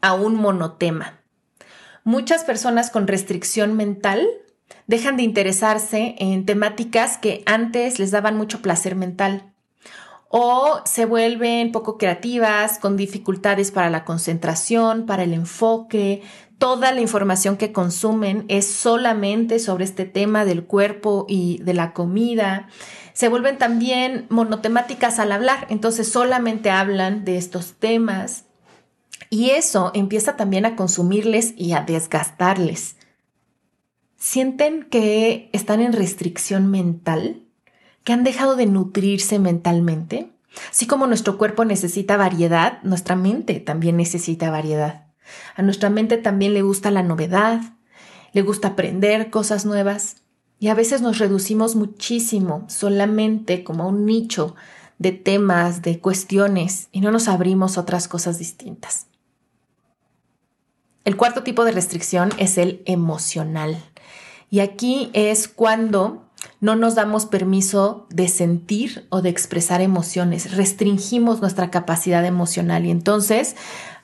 a 0.00 0.14
un 0.14 0.34
monotema. 0.34 1.20
Muchas 2.04 2.44
personas 2.44 2.90
con 2.90 3.06
restricción 3.06 3.76
mental 3.76 4.26
dejan 4.86 5.16
de 5.16 5.22
interesarse 5.22 6.14
en 6.18 6.46
temáticas 6.46 7.18
que 7.18 7.42
antes 7.46 7.98
les 7.98 8.10
daban 8.10 8.36
mucho 8.36 8.62
placer 8.62 8.96
mental 8.96 9.50
o 10.32 10.80
se 10.84 11.06
vuelven 11.06 11.72
poco 11.72 11.98
creativas, 11.98 12.78
con 12.78 12.96
dificultades 12.96 13.72
para 13.72 13.90
la 13.90 14.04
concentración, 14.04 15.04
para 15.04 15.24
el 15.24 15.34
enfoque. 15.34 16.22
Toda 16.58 16.92
la 16.92 17.00
información 17.00 17.56
que 17.56 17.72
consumen 17.72 18.44
es 18.46 18.70
solamente 18.70 19.58
sobre 19.58 19.84
este 19.84 20.04
tema 20.04 20.44
del 20.44 20.62
cuerpo 20.64 21.26
y 21.28 21.58
de 21.64 21.74
la 21.74 21.92
comida. 21.92 22.68
Se 23.12 23.28
vuelven 23.28 23.58
también 23.58 24.26
monotemáticas 24.28 25.18
al 25.18 25.32
hablar, 25.32 25.66
entonces 25.68 26.10
solamente 26.10 26.70
hablan 26.70 27.24
de 27.24 27.36
estos 27.36 27.72
temas. 27.72 28.44
Y 29.28 29.50
eso 29.50 29.90
empieza 29.94 30.36
también 30.36 30.64
a 30.64 30.76
consumirles 30.76 31.54
y 31.56 31.72
a 31.72 31.82
desgastarles 31.82 32.96
sienten 34.20 34.84
que 34.84 35.48
están 35.52 35.80
en 35.80 35.94
restricción 35.94 36.70
mental, 36.70 37.42
que 38.04 38.12
han 38.12 38.22
dejado 38.22 38.54
de 38.54 38.66
nutrirse 38.66 39.38
mentalmente. 39.38 40.30
Así 40.70 40.86
como 40.86 41.06
nuestro 41.06 41.38
cuerpo 41.38 41.64
necesita 41.64 42.16
variedad, 42.18 42.82
nuestra 42.82 43.16
mente 43.16 43.58
también 43.60 43.96
necesita 43.96 44.50
variedad. 44.50 45.06
A 45.56 45.62
nuestra 45.62 45.90
mente 45.90 46.18
también 46.18 46.54
le 46.54 46.62
gusta 46.62 46.90
la 46.90 47.02
novedad, 47.02 47.62
le 48.32 48.42
gusta 48.42 48.68
aprender 48.68 49.30
cosas 49.30 49.64
nuevas 49.64 50.16
y 50.58 50.68
a 50.68 50.74
veces 50.74 51.00
nos 51.00 51.18
reducimos 51.18 51.74
muchísimo 51.74 52.66
solamente 52.68 53.64
como 53.64 53.84
a 53.84 53.86
un 53.86 54.04
nicho 54.04 54.54
de 54.98 55.12
temas, 55.12 55.80
de 55.80 55.98
cuestiones 55.98 56.88
y 56.92 57.00
no 57.00 57.10
nos 57.10 57.26
abrimos 57.26 57.78
otras 57.78 58.06
cosas 58.06 58.38
distintas. 58.38 59.06
El 61.04 61.16
cuarto 61.16 61.42
tipo 61.42 61.64
de 61.64 61.72
restricción 61.72 62.30
es 62.38 62.58
el 62.58 62.82
emocional. 62.84 63.82
Y 64.50 64.60
aquí 64.60 65.10
es 65.12 65.48
cuando 65.48 66.24
no 66.60 66.76
nos 66.76 66.94
damos 66.94 67.26
permiso 67.26 68.06
de 68.10 68.28
sentir 68.28 69.06
o 69.10 69.22
de 69.22 69.30
expresar 69.30 69.80
emociones, 69.80 70.56
restringimos 70.56 71.40
nuestra 71.40 71.70
capacidad 71.70 72.24
emocional 72.24 72.86
y 72.86 72.90
entonces 72.90 73.56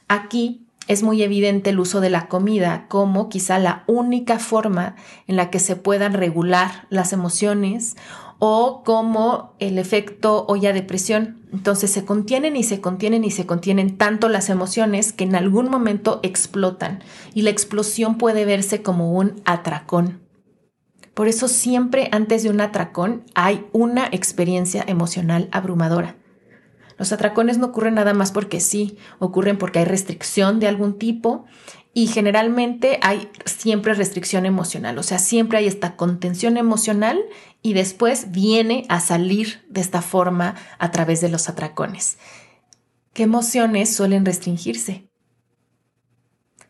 aquí 0.09 0.67
es 0.88 1.03
muy 1.03 1.23
evidente 1.23 1.71
el 1.71 1.81
uso 1.81 2.00
de 2.00 2.11
la 2.11 2.29
comida 2.29 2.87
como 2.88 3.29
quizá 3.29 3.59
la 3.59 3.85
única 3.87 4.38
forma 4.38 4.95
en 5.26 5.37
la 5.37 5.50
que 5.50 5.59
se 5.59 5.76
puedan 5.76 6.15
regular 6.15 6.87
las 6.91 7.12
emociones 7.12 7.97
o 8.38 8.83
como 8.85 9.55
el 9.59 9.78
efecto 9.78 10.45
olla 10.49 10.73
de 10.73 10.83
presión. 10.83 11.40
Entonces 11.52 11.90
se 11.90 12.05
contienen 12.05 12.57
y 12.57 12.62
se 12.62 12.81
contienen 12.81 13.25
y 13.25 13.31
se 13.31 13.47
contienen 13.47 13.97
tanto 13.97 14.28
las 14.28 14.50
emociones 14.50 15.12
que 15.12 15.25
en 15.25 15.35
algún 15.35 15.71
momento 15.71 16.21
explotan 16.23 17.02
y 17.35 17.43
la 17.43 17.50
explosión 17.50 18.19
puede 18.19 18.45
verse 18.45 18.83
como 18.83 19.12
un 19.12 19.40
atracón. 19.45 20.21
Por 21.14 21.28
eso 21.28 21.49
siempre 21.49 22.11
antes 22.12 22.43
de 22.43 22.50
un 22.50 22.61
atracón 22.61 23.25
hay 23.35 23.66
una 23.73 24.07
experiencia 24.07 24.85
emocional 24.87 25.49
abrumadora. 25.50 26.16
Los 26.99 27.12
atracones 27.12 27.59
no 27.59 27.66
ocurren 27.66 27.95
nada 27.95 28.14
más 28.14 28.33
porque 28.33 28.61
sí, 28.61 28.99
ocurren 29.19 29.59
porque 29.59 29.78
hay 29.78 29.85
restricción 29.85 30.61
de 30.61 30.69
algún 30.69 30.99
tipo 30.99 31.47
y 31.97 32.09
generalmente 32.09 32.99
hay 33.00 33.31
siempre 33.47 33.95
restricción 33.95 34.45
emocional, 34.45 34.99
o 34.99 35.03
sea, 35.03 35.19
siempre 35.19 35.57
hay 35.57 35.67
esta 35.67 35.97
contención 35.97 36.59
emocional 36.59 37.19
y 37.62 37.73
después 37.73 38.33
viene 38.33 38.85
a 38.91 39.00
salir 39.00 39.65
de 39.71 39.81
esta 39.81 40.03
forma 40.03 40.57
a 40.79 40.91
través 40.91 41.23
de 41.23 41.31
los 41.31 41.49
atracones. 41.49 42.19
¿Qué 43.15 43.23
emociones 43.23 43.97
suelen 43.97 44.26
restringirse? 44.26 45.09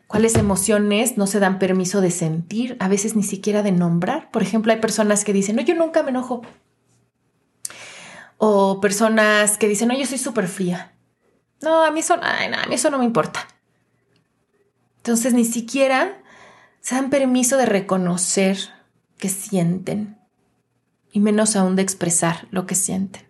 cuáles 0.07 0.35
emociones 0.35 1.17
no 1.17 1.27
se 1.27 1.41
dan 1.41 1.59
permiso 1.59 1.99
de 1.99 2.11
sentir, 2.11 2.77
a 2.79 2.87
veces 2.87 3.17
ni 3.17 3.23
siquiera 3.23 3.63
de 3.63 3.73
nombrar. 3.73 4.31
Por 4.31 4.43
ejemplo, 4.43 4.71
hay 4.71 4.79
personas 4.79 5.25
que 5.25 5.33
dicen, 5.33 5.57
no, 5.57 5.61
yo 5.61 5.75
nunca 5.75 6.03
me 6.03 6.11
enojo. 6.11 6.43
O 8.37 8.79
personas 8.79 9.57
que 9.57 9.67
dicen, 9.67 9.89
no, 9.89 9.97
yo 9.97 10.05
soy 10.05 10.19
súper 10.19 10.47
fría. 10.47 10.93
No, 11.61 11.83
a 11.83 11.91
mí, 11.91 11.99
eso, 11.99 12.13
a 12.13 12.67
mí 12.69 12.75
eso 12.75 12.89
no 12.89 12.99
me 12.99 13.03
importa. 13.03 13.45
Entonces, 15.07 15.33
ni 15.33 15.45
siquiera 15.45 16.21
se 16.81 16.95
dan 16.95 17.09
permiso 17.09 17.55
de 17.55 17.65
reconocer 17.65 18.57
que 19.17 19.29
sienten 19.29 20.17
y 21.13 21.21
menos 21.21 21.55
aún 21.55 21.77
de 21.77 21.81
expresar 21.81 22.49
lo 22.51 22.65
que 22.65 22.75
sienten. 22.75 23.25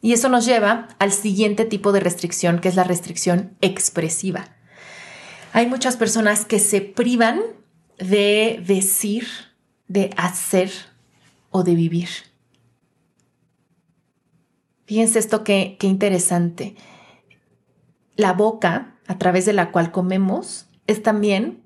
Y 0.00 0.14
eso 0.14 0.30
nos 0.30 0.46
lleva 0.46 0.88
al 0.98 1.12
siguiente 1.12 1.66
tipo 1.66 1.92
de 1.92 2.00
restricción, 2.00 2.60
que 2.60 2.68
es 2.68 2.76
la 2.76 2.84
restricción 2.84 3.58
expresiva. 3.60 4.56
Hay 5.52 5.66
muchas 5.66 5.98
personas 5.98 6.46
que 6.46 6.60
se 6.60 6.80
privan 6.80 7.42
de 7.98 8.64
decir, 8.66 9.26
de 9.86 10.14
hacer 10.16 10.70
o 11.50 11.62
de 11.62 11.74
vivir. 11.74 12.08
Fíjense 14.86 15.18
esto 15.18 15.44
qué, 15.44 15.76
qué 15.78 15.88
interesante. 15.88 16.74
la 18.16 18.32
boca, 18.32 18.95
a 19.06 19.18
través 19.18 19.46
de 19.46 19.52
la 19.52 19.70
cual 19.70 19.92
comemos, 19.92 20.68
es 20.86 21.02
también 21.02 21.62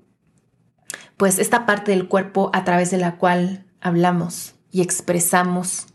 pues 1.17 1.37
esta 1.39 1.65
parte 1.65 1.91
del 1.91 2.07
cuerpo 2.07 2.49
a 2.53 2.63
través 2.63 2.89
de 2.91 2.97
la 2.97 3.17
cual 3.17 3.65
hablamos 3.79 4.55
y 4.71 4.81
expresamos 4.81 5.87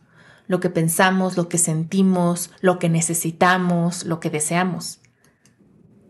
lo 0.47 0.61
que 0.61 0.71
pensamos, 0.71 1.37
lo 1.37 1.49
que 1.49 1.59
sentimos, 1.59 2.51
lo 2.61 2.79
que 2.79 2.89
necesitamos, 2.89 4.05
lo 4.05 4.21
que 4.21 4.31
deseamos. 4.31 5.01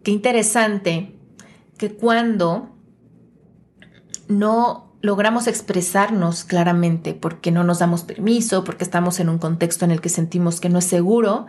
Qué 0.04 0.10
interesante 0.10 1.18
que 1.78 1.94
cuando 1.94 2.76
no 4.28 4.94
logramos 5.00 5.46
expresarnos 5.46 6.44
claramente 6.44 7.14
porque 7.14 7.50
no 7.50 7.64
nos 7.64 7.78
damos 7.78 8.02
permiso, 8.02 8.64
porque 8.64 8.84
estamos 8.84 9.20
en 9.20 9.28
un 9.28 9.38
contexto 9.38 9.84
en 9.84 9.92
el 9.92 10.00
que 10.00 10.08
sentimos 10.08 10.60
que 10.60 10.68
no 10.68 10.78
es 10.78 10.84
seguro, 10.84 11.46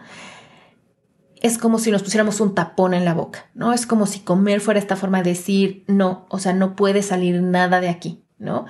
es 1.42 1.58
como 1.58 1.80
si 1.80 1.92
nos 1.92 2.04
pusiéramos 2.04 2.40
un 2.42 2.56
tapón 2.56 2.94
en 2.94 3.06
la 3.06 3.14
boca, 3.14 3.50
¿no? 3.54 3.74
Es 3.74 3.86
como 3.86 4.06
si 4.08 4.20
comer 4.20 4.62
fuera 4.62 4.80
esta 4.80 4.96
forma 4.96 5.22
de 5.22 5.32
decir, 5.32 5.84
no, 5.88 6.26
o 6.30 6.40
sea, 6.40 6.54
no 6.54 6.76
puede 6.76 7.04
salir 7.04 7.42
nada 7.42 7.80
de 7.80 7.90
aquí, 7.90 8.24
¿no? 8.38 8.66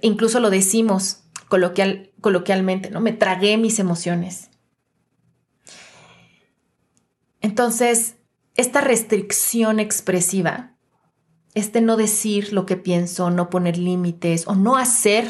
Incluso 0.00 0.40
lo 0.40 0.50
decimos 0.50 1.24
coloquial, 1.48 2.12
coloquialmente, 2.20 2.90
¿no? 2.90 3.00
Me 3.00 3.12
tragué 3.12 3.56
mis 3.56 3.78
emociones. 3.78 4.50
Entonces, 7.40 8.16
esta 8.56 8.80
restricción 8.80 9.80
expresiva, 9.80 10.76
este 11.54 11.80
no 11.80 11.96
decir 11.96 12.52
lo 12.52 12.66
que 12.66 12.76
pienso, 12.76 13.30
no 13.30 13.50
poner 13.50 13.76
límites 13.76 14.46
o 14.46 14.54
no 14.54 14.76
hacer 14.76 15.26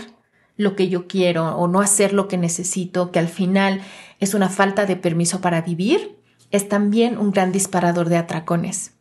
lo 0.57 0.77
que 0.77 0.89
yo 0.89 1.09
quiero 1.09 1.57
o 1.57 1.69
no 1.69 1.81
hacer 1.81 2.13
lo 2.13 2.29
que 2.29 2.37
necesito, 2.37 3.11
que 3.11 3.19
al 3.19 3.29
final 3.29 3.81
es 4.21 4.35
una 4.35 4.49
falta 4.49 4.87
de 4.87 4.97
permiso 4.97 5.41
para 5.41 5.63
vivir, 5.63 6.22
es 6.53 6.69
también 6.69 7.19
un 7.19 7.33
gran 7.33 7.51
disparador 7.51 8.09
de 8.09 8.19
atracones. 8.19 8.93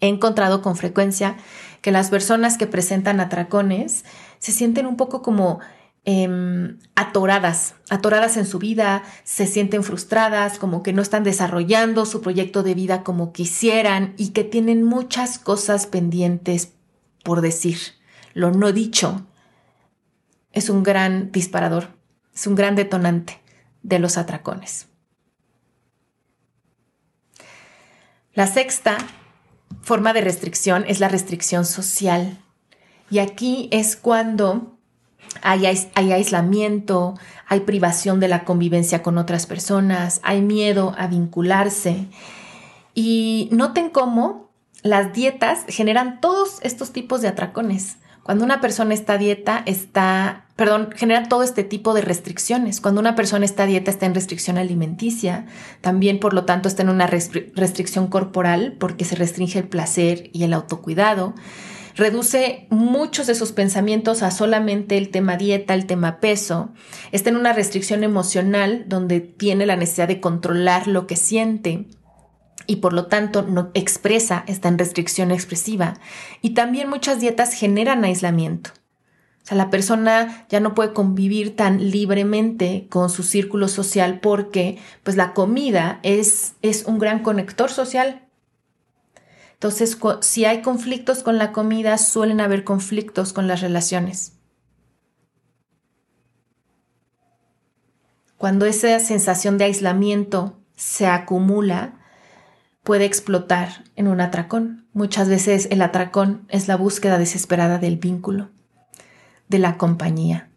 He 0.00 0.08
encontrado 0.08 0.62
con 0.62 0.76
frecuencia 0.76 1.36
que 1.80 1.92
las 1.92 2.10
personas 2.10 2.58
que 2.58 2.66
presentan 2.66 3.20
atracones 3.20 4.04
se 4.38 4.52
sienten 4.52 4.86
un 4.86 4.96
poco 4.96 5.22
como 5.22 5.60
em, 6.04 6.78
atoradas, 6.94 7.74
atoradas 7.90 8.36
en 8.36 8.46
su 8.46 8.58
vida, 8.58 9.02
se 9.22 9.46
sienten 9.46 9.84
frustradas, 9.84 10.58
como 10.58 10.82
que 10.82 10.92
no 10.92 11.02
están 11.02 11.24
desarrollando 11.24 12.06
su 12.06 12.20
proyecto 12.20 12.62
de 12.62 12.74
vida 12.74 13.04
como 13.04 13.32
quisieran 13.32 14.14
y 14.16 14.30
que 14.30 14.44
tienen 14.44 14.82
muchas 14.82 15.38
cosas 15.38 15.86
pendientes 15.86 16.72
por 17.22 17.40
decir. 17.40 17.78
Lo 18.32 18.50
no 18.50 18.72
dicho 18.72 19.26
es 20.52 20.70
un 20.70 20.82
gran 20.82 21.32
disparador, 21.32 21.88
es 22.34 22.46
un 22.46 22.54
gran 22.54 22.76
detonante 22.76 23.40
de 23.82 23.98
los 23.98 24.16
atracones. 24.18 24.88
La 28.34 28.46
sexta 28.48 28.98
forma 29.82 30.12
de 30.12 30.20
restricción 30.20 30.84
es 30.88 30.98
la 30.98 31.08
restricción 31.08 31.64
social. 31.64 32.38
Y 33.10 33.18
aquí 33.18 33.68
es 33.70 33.96
cuando 33.96 34.76
hay, 35.42 35.66
aislamiento, 35.94 37.14
hay 37.46 37.60
privación 37.60 38.18
de 38.18 38.28
la 38.28 38.44
convivencia 38.44 39.02
con 39.02 39.18
otras 39.18 39.46
personas, 39.46 40.20
hay 40.24 40.40
miedo 40.40 40.94
a 40.98 41.06
vincularse. 41.06 42.06
Y 42.94 43.48
noten 43.52 43.90
cómo 43.90 44.50
las 44.82 45.12
dietas 45.12 45.64
generan 45.68 46.20
todos 46.20 46.58
estos 46.62 46.92
tipos 46.92 47.20
de 47.22 47.28
atracones. 47.28 47.98
Cuando 48.24 48.42
una 48.42 48.62
persona 48.62 48.94
está 48.94 49.12
a 49.12 49.18
dieta, 49.18 49.62
está, 49.66 50.46
perdón, 50.56 50.88
genera 50.96 51.28
todo 51.28 51.42
este 51.42 51.62
tipo 51.62 51.92
de 51.92 52.00
restricciones. 52.00 52.80
Cuando 52.80 53.02
una 53.02 53.14
persona 53.14 53.44
está 53.44 53.64
a 53.64 53.66
dieta, 53.66 53.90
está 53.90 54.06
en 54.06 54.14
restricción 54.14 54.56
alimenticia. 54.56 55.44
También, 55.82 56.18
por 56.18 56.32
lo 56.32 56.46
tanto, 56.46 56.66
está 56.66 56.82
en 56.82 56.88
una 56.88 57.06
restricción 57.06 58.06
corporal 58.06 58.76
porque 58.80 59.04
se 59.04 59.14
restringe 59.14 59.58
el 59.58 59.68
placer 59.68 60.30
y 60.32 60.44
el 60.44 60.54
autocuidado. 60.54 61.34
Reduce 61.96 62.66
muchos 62.70 63.26
de 63.26 63.34
sus 63.34 63.52
pensamientos 63.52 64.22
a 64.22 64.30
solamente 64.30 64.96
el 64.96 65.10
tema 65.10 65.36
dieta, 65.36 65.74
el 65.74 65.84
tema 65.84 66.18
peso. 66.18 66.72
Está 67.12 67.28
en 67.28 67.36
una 67.36 67.52
restricción 67.52 68.04
emocional 68.04 68.86
donde 68.88 69.20
tiene 69.20 69.66
la 69.66 69.76
necesidad 69.76 70.08
de 70.08 70.20
controlar 70.20 70.88
lo 70.88 71.06
que 71.06 71.16
siente 71.16 71.88
y 72.66 72.76
por 72.76 72.92
lo 72.92 73.06
tanto 73.06 73.42
no 73.42 73.70
expresa, 73.74 74.44
está 74.46 74.68
en 74.68 74.78
restricción 74.78 75.30
expresiva. 75.30 75.94
Y 76.42 76.50
también 76.50 76.88
muchas 76.88 77.20
dietas 77.20 77.54
generan 77.54 78.04
aislamiento. 78.04 78.70
O 79.44 79.46
sea, 79.46 79.56
la 79.58 79.68
persona 79.68 80.46
ya 80.48 80.60
no 80.60 80.74
puede 80.74 80.94
convivir 80.94 81.54
tan 81.54 81.90
libremente 81.90 82.86
con 82.88 83.10
su 83.10 83.22
círculo 83.22 83.68
social 83.68 84.20
porque 84.20 84.78
pues 85.02 85.16
la 85.16 85.34
comida 85.34 86.00
es, 86.02 86.54
es 86.62 86.84
un 86.86 86.98
gran 86.98 87.22
conector 87.22 87.70
social. 87.70 88.26
Entonces, 89.52 89.98
si 90.20 90.46
hay 90.46 90.62
conflictos 90.62 91.22
con 91.22 91.36
la 91.36 91.52
comida, 91.52 91.98
suelen 91.98 92.40
haber 92.40 92.64
conflictos 92.64 93.32
con 93.32 93.46
las 93.46 93.60
relaciones. 93.60 94.32
Cuando 98.38 98.66
esa 98.66 98.98
sensación 98.98 99.56
de 99.56 99.64
aislamiento 99.64 100.58
se 100.76 101.06
acumula, 101.06 102.03
puede 102.84 103.06
explotar 103.06 103.84
en 103.96 104.06
un 104.06 104.20
atracón. 104.20 104.86
Muchas 104.92 105.28
veces 105.28 105.66
el 105.70 105.82
atracón 105.82 106.46
es 106.48 106.68
la 106.68 106.76
búsqueda 106.76 107.18
desesperada 107.18 107.78
del 107.78 107.96
vínculo, 107.96 108.50
de 109.48 109.58
la 109.58 109.76
compañía. 109.76 110.50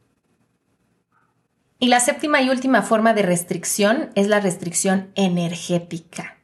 Y 1.80 1.88
la 1.88 2.00
séptima 2.00 2.42
y 2.42 2.50
última 2.50 2.82
forma 2.82 3.14
de 3.14 3.22
restricción 3.22 4.10
es 4.16 4.28
la 4.28 4.40
restricción 4.40 5.12
energética, 5.16 6.38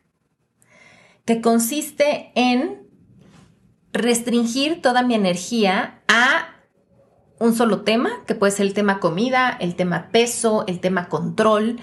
que 1.26 1.42
consiste 1.42 2.32
en 2.36 2.88
restringir 3.92 4.82
toda 4.82 5.04
mi 5.04 5.16
energía 5.16 6.02
a 6.08 6.50
un 7.40 7.56
solo 7.56 7.82
tema, 7.82 8.24
que 8.26 8.36
puede 8.36 8.52
ser 8.52 8.68
el 8.68 8.74
tema 8.74 9.00
comida, 9.00 9.58
el 9.60 9.76
tema 9.76 10.10
peso, 10.12 10.66
el 10.68 10.80
tema 10.80 11.10
control, 11.10 11.80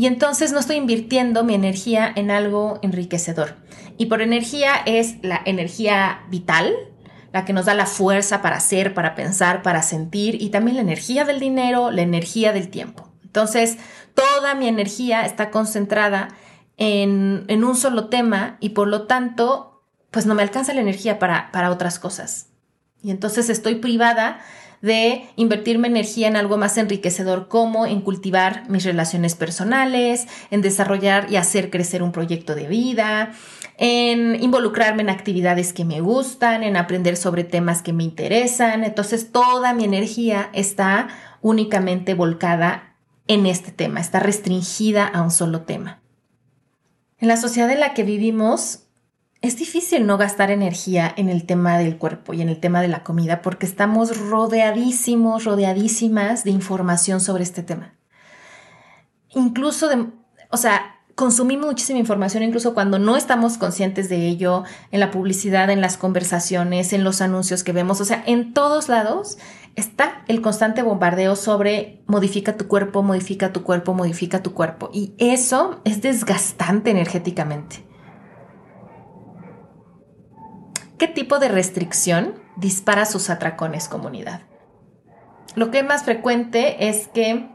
y 0.00 0.06
entonces 0.06 0.50
no 0.50 0.60
estoy 0.60 0.76
invirtiendo 0.76 1.44
mi 1.44 1.54
energía 1.54 2.10
en 2.16 2.30
algo 2.30 2.78
enriquecedor. 2.80 3.56
Y 3.98 4.06
por 4.06 4.22
energía 4.22 4.76
es 4.86 5.16
la 5.20 5.42
energía 5.44 6.22
vital, 6.30 6.72
la 7.34 7.44
que 7.44 7.52
nos 7.52 7.66
da 7.66 7.74
la 7.74 7.84
fuerza 7.84 8.40
para 8.40 8.56
hacer, 8.56 8.94
para 8.94 9.14
pensar, 9.14 9.60
para 9.60 9.82
sentir 9.82 10.40
y 10.40 10.48
también 10.48 10.76
la 10.76 10.82
energía 10.84 11.26
del 11.26 11.38
dinero, 11.38 11.90
la 11.90 12.00
energía 12.00 12.54
del 12.54 12.70
tiempo. 12.70 13.12
Entonces, 13.24 13.76
toda 14.14 14.54
mi 14.54 14.68
energía 14.68 15.26
está 15.26 15.50
concentrada 15.50 16.28
en, 16.78 17.44
en 17.48 17.62
un 17.62 17.76
solo 17.76 18.08
tema 18.08 18.56
y 18.58 18.70
por 18.70 18.88
lo 18.88 19.06
tanto, 19.06 19.82
pues 20.10 20.24
no 20.24 20.34
me 20.34 20.40
alcanza 20.40 20.72
la 20.72 20.80
energía 20.80 21.18
para, 21.18 21.52
para 21.52 21.70
otras 21.70 21.98
cosas. 21.98 22.46
Y 23.02 23.10
entonces 23.10 23.50
estoy 23.50 23.74
privada 23.74 24.40
de 24.82 25.28
invertirme 25.36 25.88
energía 25.88 26.28
en 26.28 26.36
algo 26.36 26.56
más 26.56 26.78
enriquecedor 26.78 27.48
como 27.48 27.86
en 27.86 28.00
cultivar 28.00 28.68
mis 28.68 28.84
relaciones 28.84 29.34
personales, 29.34 30.26
en 30.50 30.62
desarrollar 30.62 31.30
y 31.30 31.36
hacer 31.36 31.70
crecer 31.70 32.02
un 32.02 32.12
proyecto 32.12 32.54
de 32.54 32.66
vida, 32.66 33.32
en 33.76 34.42
involucrarme 34.42 35.02
en 35.02 35.10
actividades 35.10 35.72
que 35.72 35.84
me 35.84 36.00
gustan, 36.00 36.62
en 36.62 36.76
aprender 36.76 37.16
sobre 37.16 37.44
temas 37.44 37.82
que 37.82 37.92
me 37.92 38.04
interesan. 38.04 38.84
Entonces 38.84 39.32
toda 39.32 39.74
mi 39.74 39.84
energía 39.84 40.50
está 40.52 41.08
únicamente 41.42 42.14
volcada 42.14 42.94
en 43.26 43.46
este 43.46 43.70
tema, 43.70 44.00
está 44.00 44.20
restringida 44.20 45.06
a 45.06 45.22
un 45.22 45.30
solo 45.30 45.62
tema. 45.62 46.00
En 47.18 47.28
la 47.28 47.36
sociedad 47.36 47.70
en 47.70 47.80
la 47.80 47.94
que 47.94 48.02
vivimos, 48.02 48.89
es 49.42 49.56
difícil 49.56 50.06
no 50.06 50.18
gastar 50.18 50.50
energía 50.50 51.12
en 51.16 51.30
el 51.30 51.46
tema 51.46 51.78
del 51.78 51.96
cuerpo 51.96 52.34
y 52.34 52.42
en 52.42 52.50
el 52.50 52.60
tema 52.60 52.82
de 52.82 52.88
la 52.88 53.02
comida 53.02 53.40
porque 53.40 53.64
estamos 53.64 54.18
rodeadísimos, 54.18 55.44
rodeadísimas 55.44 56.44
de 56.44 56.50
información 56.50 57.20
sobre 57.20 57.42
este 57.42 57.62
tema. 57.62 57.94
Incluso 59.30 59.88
de, 59.88 60.06
o 60.50 60.56
sea, 60.58 60.96
consumimos 61.14 61.66
muchísima 61.66 61.98
información 61.98 62.42
incluso 62.42 62.74
cuando 62.74 62.98
no 62.98 63.16
estamos 63.16 63.56
conscientes 63.56 64.10
de 64.10 64.26
ello, 64.26 64.64
en 64.90 65.00
la 65.00 65.10
publicidad, 65.10 65.70
en 65.70 65.80
las 65.80 65.96
conversaciones, 65.96 66.92
en 66.92 67.02
los 67.02 67.22
anuncios 67.22 67.64
que 67.64 67.72
vemos, 67.72 68.00
o 68.02 68.04
sea, 68.04 68.22
en 68.26 68.52
todos 68.52 68.90
lados 68.90 69.38
está 69.74 70.22
el 70.28 70.42
constante 70.42 70.82
bombardeo 70.82 71.34
sobre 71.34 72.02
modifica 72.06 72.58
tu 72.58 72.68
cuerpo, 72.68 73.02
modifica 73.02 73.54
tu 73.54 73.62
cuerpo, 73.62 73.94
modifica 73.94 74.42
tu 74.42 74.52
cuerpo. 74.52 74.90
Y 74.92 75.14
eso 75.16 75.80
es 75.84 76.02
desgastante 76.02 76.90
energéticamente. 76.90 77.89
¿Qué 81.00 81.08
tipo 81.08 81.38
de 81.38 81.48
restricción 81.48 82.34
dispara 82.56 83.06
sus 83.06 83.30
atracones 83.30 83.88
comunidad? 83.88 84.42
Lo 85.54 85.70
que 85.70 85.78
es 85.78 85.84
más 85.86 86.04
frecuente 86.04 86.90
es 86.90 87.08
que 87.08 87.48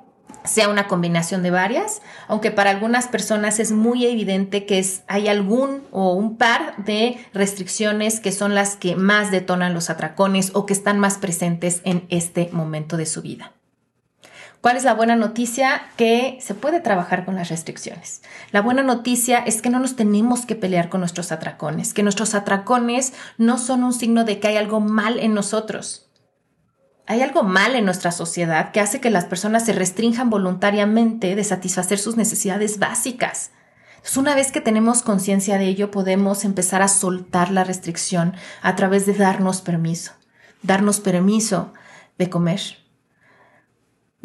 sea 0.44 0.68
una 0.68 0.88
combinación 0.88 1.44
de 1.44 1.52
varias, 1.52 2.02
aunque 2.28 2.50
para 2.50 2.72
algunas 2.72 3.08
personas 3.08 3.60
es 3.60 3.72
muy 3.72 4.08
evidente 4.08 4.66
que 4.66 4.84
hay 5.06 5.28
algún 5.28 5.84
o 5.92 6.14
un 6.14 6.38
par 6.38 6.84
de 6.86 7.24
restricciones 7.36 8.20
que 8.20 8.32
son 8.32 8.56
las 8.56 8.78
que 8.78 8.96
más 8.96 9.30
detonan 9.30 9.76
los 9.76 9.92
atracones 9.92 10.50
o 10.56 10.66
que 10.66 10.74
están 10.74 10.98
más 10.98 11.20
presentes 11.20 11.82
en 11.84 12.08
este 12.10 12.50
momento 12.52 12.98
de 12.98 13.06
su 13.06 13.22
vida. 13.22 13.55
¿Cuál 14.66 14.78
es 14.78 14.84
la 14.84 14.96
buena 14.96 15.16
noticia? 15.16 15.84
Que 15.96 16.40
se 16.42 16.56
puede 16.56 16.80
trabajar 16.80 17.24
con 17.24 17.36
las 17.36 17.50
restricciones. 17.50 18.24
La 18.52 18.64
buena 18.64 18.82
noticia 18.82 19.38
es 19.38 19.62
que 19.62 19.70
no 19.70 19.78
nos 19.78 19.96
tenemos 19.96 20.48
que 20.48 20.56
pelear 20.56 20.90
con 20.90 21.02
nuestros 21.02 21.32
atracones, 21.32 21.94
que 21.94 22.02
nuestros 22.02 22.34
atracones 22.34 23.14
no 23.38 23.60
son 23.60 23.84
un 23.84 23.94
signo 23.94 24.24
de 24.24 24.40
que 24.40 24.48
hay 24.48 24.58
algo 24.58 24.80
mal 24.80 25.20
en 25.20 25.36
nosotros. 25.36 26.10
Hay 27.06 27.22
algo 27.22 27.44
mal 27.44 27.76
en 27.76 27.86
nuestra 27.86 28.12
sociedad 28.12 28.72
que 28.72 28.80
hace 28.80 29.00
que 29.00 29.12
las 29.12 29.26
personas 29.26 29.64
se 29.64 29.74
restrinjan 29.74 30.32
voluntariamente 30.32 31.36
de 31.36 31.44
satisfacer 31.44 32.00
sus 32.00 32.18
necesidades 32.18 32.80
básicas. 32.80 33.52
Entonces, 33.98 34.18
una 34.18 34.34
vez 34.34 34.52
que 34.52 34.62
tenemos 34.62 35.04
conciencia 35.04 35.60
de 35.60 35.68
ello, 35.68 35.92
podemos 35.92 36.44
empezar 36.44 36.82
a 36.82 36.88
soltar 36.88 37.52
la 37.52 37.66
restricción 37.66 38.34
a 38.64 38.76
través 38.76 39.06
de 39.06 39.14
darnos 39.14 39.62
permiso. 39.62 40.14
Darnos 40.64 41.02
permiso 41.02 41.72
de 42.18 42.32
comer, 42.32 42.84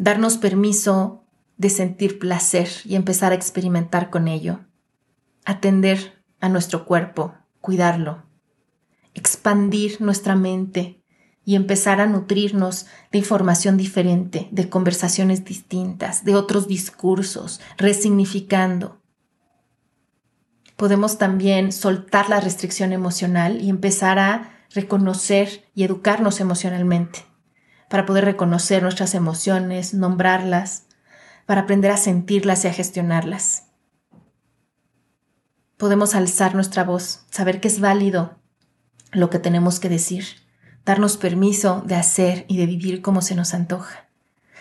darnos 0.01 0.39
permiso 0.39 1.27
de 1.57 1.69
sentir 1.69 2.17
placer 2.17 2.67
y 2.85 2.95
empezar 2.95 3.33
a 3.33 3.35
experimentar 3.35 4.09
con 4.09 4.27
ello, 4.27 4.61
atender 5.45 6.23
a 6.39 6.49
nuestro 6.49 6.85
cuerpo, 6.85 7.35
cuidarlo, 7.61 8.23
expandir 9.13 10.01
nuestra 10.01 10.35
mente 10.35 11.03
y 11.45 11.53
empezar 11.53 12.01
a 12.01 12.07
nutrirnos 12.07 12.87
de 13.11 13.19
información 13.19 13.77
diferente, 13.77 14.49
de 14.51 14.69
conversaciones 14.69 15.45
distintas, 15.45 16.25
de 16.25 16.33
otros 16.33 16.67
discursos, 16.67 17.61
resignificando. 17.77 19.03
Podemos 20.77 21.19
también 21.19 21.71
soltar 21.71 22.27
la 22.27 22.39
restricción 22.39 22.91
emocional 22.91 23.61
y 23.61 23.69
empezar 23.69 24.17
a 24.17 24.65
reconocer 24.73 25.69
y 25.75 25.83
educarnos 25.83 26.39
emocionalmente 26.39 27.30
para 27.91 28.05
poder 28.05 28.23
reconocer 28.23 28.81
nuestras 28.83 29.13
emociones, 29.15 29.93
nombrarlas, 29.93 30.83
para 31.45 31.61
aprender 31.61 31.91
a 31.91 31.97
sentirlas 31.97 32.63
y 32.63 32.69
a 32.69 32.73
gestionarlas. 32.73 33.65
Podemos 35.75 36.15
alzar 36.15 36.55
nuestra 36.55 36.85
voz, 36.85 37.25
saber 37.31 37.59
que 37.59 37.67
es 37.67 37.81
válido 37.81 38.37
lo 39.11 39.29
que 39.29 39.39
tenemos 39.39 39.81
que 39.81 39.89
decir, 39.89 40.23
darnos 40.85 41.17
permiso 41.17 41.83
de 41.85 41.95
hacer 41.95 42.45
y 42.47 42.55
de 42.55 42.65
vivir 42.65 43.01
como 43.01 43.21
se 43.21 43.35
nos 43.35 43.53
antoja, 43.53 44.07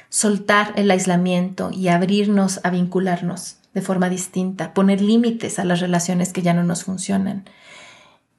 soltar 0.08 0.72
el 0.74 0.90
aislamiento 0.90 1.70
y 1.70 1.86
abrirnos 1.86 2.58
a 2.64 2.70
vincularnos 2.70 3.58
de 3.74 3.80
forma 3.80 4.08
distinta, 4.08 4.74
poner 4.74 5.00
límites 5.00 5.60
a 5.60 5.64
las 5.64 5.78
relaciones 5.78 6.32
que 6.32 6.42
ya 6.42 6.52
no 6.52 6.64
nos 6.64 6.82
funcionan 6.82 7.44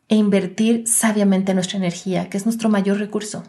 e 0.09 0.17
invertir 0.17 0.85
sabiamente 0.85 1.53
nuestra 1.53 1.77
energía, 1.77 2.29
que 2.29 2.35
es 2.35 2.43
nuestro 2.43 2.67
mayor 2.67 2.97
recurso 2.97 3.45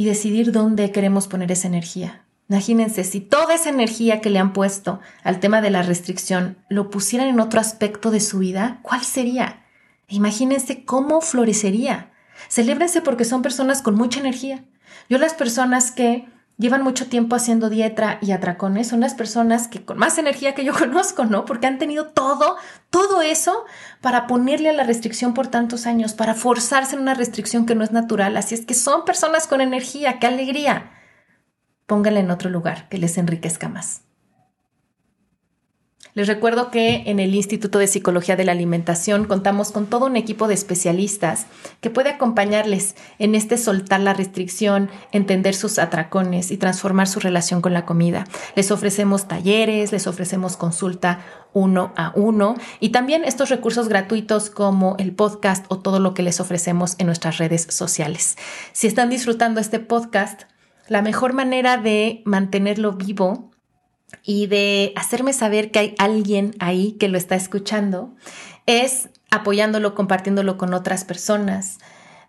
y 0.00 0.06
decidir 0.06 0.50
dónde 0.50 0.92
queremos 0.92 1.28
poner 1.28 1.52
esa 1.52 1.68
energía. 1.68 2.22
Imagínense, 2.48 3.04
si 3.04 3.20
toda 3.20 3.54
esa 3.54 3.68
energía 3.68 4.22
que 4.22 4.30
le 4.30 4.38
han 4.38 4.54
puesto 4.54 4.98
al 5.24 5.40
tema 5.40 5.60
de 5.60 5.68
la 5.68 5.82
restricción 5.82 6.56
lo 6.70 6.88
pusieran 6.88 7.28
en 7.28 7.38
otro 7.38 7.60
aspecto 7.60 8.10
de 8.10 8.20
su 8.20 8.38
vida, 8.38 8.78
¿cuál 8.80 9.04
sería? 9.04 9.62
Imagínense 10.08 10.86
cómo 10.86 11.20
florecería. 11.20 12.12
Celébrense 12.48 13.02
porque 13.02 13.26
son 13.26 13.42
personas 13.42 13.82
con 13.82 13.94
mucha 13.94 14.20
energía. 14.20 14.64
Yo 15.10 15.18
las 15.18 15.34
personas 15.34 15.90
que 15.90 16.26
llevan 16.60 16.82
mucho 16.82 17.08
tiempo 17.08 17.34
haciendo 17.34 17.70
dieta 17.70 18.18
y 18.20 18.32
atracones, 18.32 18.88
son 18.88 19.00
las 19.00 19.14
personas 19.14 19.66
que 19.66 19.84
con 19.84 19.98
más 19.98 20.18
energía 20.18 20.54
que 20.54 20.64
yo 20.64 20.72
conozco, 20.78 21.24
¿no? 21.24 21.44
Porque 21.46 21.66
han 21.66 21.78
tenido 21.78 22.08
todo, 22.08 22.56
todo 22.90 23.22
eso 23.22 23.64
para 24.00 24.26
ponerle 24.26 24.68
a 24.68 24.74
la 24.74 24.84
restricción 24.84 25.34
por 25.34 25.48
tantos 25.48 25.86
años, 25.86 26.12
para 26.12 26.34
forzarse 26.34 26.94
en 26.94 27.02
una 27.02 27.14
restricción 27.14 27.66
que 27.66 27.74
no 27.74 27.82
es 27.82 27.92
natural. 27.92 28.36
Así 28.36 28.54
es 28.54 28.66
que 28.66 28.74
son 28.74 29.04
personas 29.04 29.46
con 29.46 29.60
energía, 29.60 30.18
qué 30.20 30.26
alegría. 30.26 30.92
Pónganla 31.86 32.20
en 32.20 32.30
otro 32.30 32.50
lugar 32.50 32.88
que 32.88 32.98
les 32.98 33.18
enriquezca 33.18 33.68
más. 33.68 34.02
Les 36.14 36.26
recuerdo 36.26 36.70
que 36.70 37.04
en 37.06 37.20
el 37.20 37.34
Instituto 37.34 37.78
de 37.78 37.86
Psicología 37.86 38.34
de 38.34 38.44
la 38.44 38.52
Alimentación 38.52 39.26
contamos 39.26 39.70
con 39.70 39.86
todo 39.86 40.06
un 40.06 40.16
equipo 40.16 40.48
de 40.48 40.54
especialistas 40.54 41.46
que 41.80 41.90
puede 41.90 42.10
acompañarles 42.10 42.96
en 43.18 43.36
este 43.36 43.56
soltar 43.56 44.00
la 44.00 44.12
restricción, 44.12 44.90
entender 45.12 45.54
sus 45.54 45.78
atracones 45.78 46.50
y 46.50 46.56
transformar 46.56 47.06
su 47.06 47.20
relación 47.20 47.60
con 47.60 47.72
la 47.72 47.86
comida. 47.86 48.24
Les 48.56 48.72
ofrecemos 48.72 49.28
talleres, 49.28 49.92
les 49.92 50.06
ofrecemos 50.08 50.56
consulta 50.56 51.20
uno 51.52 51.92
a 51.96 52.12
uno 52.16 52.56
y 52.80 52.90
también 52.90 53.24
estos 53.24 53.48
recursos 53.48 53.88
gratuitos 53.88 54.50
como 54.50 54.96
el 54.98 55.12
podcast 55.12 55.64
o 55.68 55.78
todo 55.78 56.00
lo 56.00 56.14
que 56.14 56.22
les 56.22 56.40
ofrecemos 56.40 56.96
en 56.98 57.06
nuestras 57.06 57.38
redes 57.38 57.66
sociales. 57.70 58.36
Si 58.72 58.86
están 58.86 59.10
disfrutando 59.10 59.60
este 59.60 59.78
podcast, 59.78 60.42
la 60.88 61.02
mejor 61.02 61.34
manera 61.34 61.76
de 61.76 62.22
mantenerlo 62.24 62.92
vivo 62.92 63.49
y 64.24 64.46
de 64.46 64.92
hacerme 64.96 65.32
saber 65.32 65.70
que 65.70 65.78
hay 65.78 65.94
alguien 65.98 66.54
ahí 66.58 66.92
que 66.92 67.08
lo 67.08 67.18
está 67.18 67.34
escuchando 67.36 68.14
es 68.66 69.08
apoyándolo, 69.30 69.94
compartiéndolo 69.94 70.58
con 70.58 70.74
otras 70.74 71.04
personas, 71.04 71.78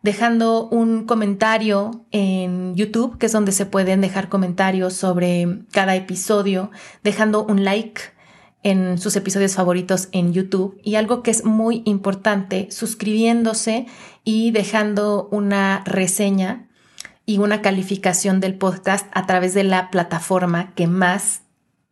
dejando 0.01 0.67
un 0.69 1.05
comentario 1.05 2.05
en 2.11 2.75
YouTube, 2.75 3.17
que 3.17 3.27
es 3.27 3.31
donde 3.31 3.51
se 3.51 3.65
pueden 3.65 4.01
dejar 4.01 4.29
comentarios 4.29 4.93
sobre 4.93 5.63
cada 5.71 5.95
episodio, 5.95 6.71
dejando 7.03 7.43
un 7.43 7.63
like 7.63 8.01
en 8.63 8.97
sus 8.97 9.15
episodios 9.15 9.55
favoritos 9.55 10.09
en 10.11 10.33
YouTube. 10.33 10.79
Y 10.83 10.95
algo 10.95 11.23
que 11.23 11.31
es 11.31 11.45
muy 11.45 11.81
importante, 11.85 12.67
suscribiéndose 12.71 13.87
y 14.23 14.51
dejando 14.51 15.27
una 15.31 15.83
reseña 15.85 16.67
y 17.25 17.37
una 17.37 17.61
calificación 17.61 18.39
del 18.39 18.55
podcast 18.55 19.07
a 19.13 19.25
través 19.25 19.53
de 19.53 19.63
la 19.63 19.89
plataforma 19.89 20.73
que 20.75 20.87
más 20.87 21.40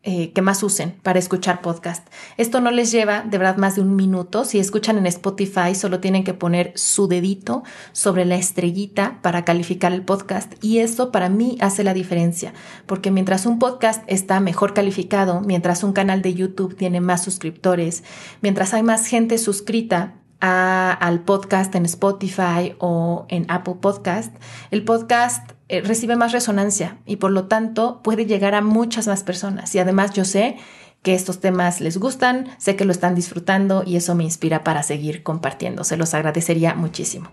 eh, 0.02 0.32
que 0.32 0.42
más 0.42 0.64
usen 0.64 0.98
para 1.04 1.20
escuchar 1.20 1.62
podcast. 1.62 2.08
Esto 2.38 2.62
no 2.62 2.72
les 2.72 2.90
lleva 2.90 3.22
de 3.22 3.38
verdad 3.38 3.58
más 3.58 3.76
de 3.76 3.82
un 3.82 3.98
minuto. 3.98 4.46
Si 4.46 4.58
escuchan 4.58 4.98
en 4.98 5.06
Spotify, 5.06 5.76
solo 5.76 6.00
tienen 6.00 6.24
que 6.24 6.34
poner 6.34 6.72
su 6.76 7.10
dedito 7.10 7.64
sobre 7.92 8.24
la 8.24 8.38
estrellita 8.38 9.20
para 9.22 9.44
calificar 9.44 9.92
el 9.92 10.04
podcast. 10.04 10.54
Y 10.64 10.78
eso 10.78 11.12
para 11.12 11.28
mí 11.28 11.58
hace 11.60 11.84
la 11.84 11.94
diferencia, 11.94 12.54
porque 12.86 13.12
mientras 13.12 13.46
un 13.46 13.60
podcast 13.60 14.04
está 14.08 14.40
mejor 14.40 14.74
calificado, 14.74 15.42
mientras 15.42 15.84
un 15.84 15.92
canal 15.92 16.22
de 16.22 16.34
YouTube 16.34 16.78
tiene 16.78 17.02
más 17.02 17.22
suscriptores, 17.22 18.06
mientras 18.42 18.74
hay 18.74 18.84
más 18.84 19.06
gente 19.06 19.38
suscrita, 19.38 20.19
al 20.42 21.20
podcast 21.22 21.76
en 21.76 21.86
Spotify 21.86 22.76
o 22.80 23.26
en 23.30 23.46
Apple 23.50 23.76
Podcast, 23.82 24.34
el 24.72 24.84
podcast 24.84 25.52
eh, 25.68 25.82
recibe 25.82 26.16
más 26.16 26.32
resonancia 26.32 26.98
y 27.06 27.18
por 27.18 27.32
lo 27.32 27.46
tanto 27.48 28.02
puede 28.04 28.26
llegar 28.26 28.56
a 28.56 28.62
muchas 28.62 29.08
más 29.08 29.24
personas. 29.24 29.76
Y 29.76 29.80
además 29.80 30.14
yo 30.14 30.26
sé 30.26 30.58
que 31.04 31.14
estos 31.14 31.40
temas 31.40 31.82
les 31.82 31.98
gustan, 31.98 32.48
sé 32.58 32.76
que 32.76 32.86
lo 32.86 32.92
están 32.92 33.16
disfrutando 33.16 33.84
y 33.86 33.96
eso 33.96 34.16
me 34.16 34.24
inspira 34.24 34.64
para 34.64 34.84
seguir 34.84 35.24
compartiendo. 35.24 35.84
Se 35.84 35.98
los 35.98 36.14
agradecería 36.14 36.76
muchísimo. 36.76 37.32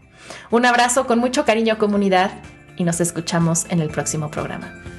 Un 0.51 0.67
abrazo 0.67 1.07
con 1.07 1.19
mucho 1.19 1.45
cariño 1.45 1.79
comunidad 1.79 2.31
y 2.77 2.85
nos 2.85 3.01
escuchamos 3.01 3.67
en 3.71 3.81
el 3.81 3.89
próximo 3.89 4.31
programa. 4.31 4.96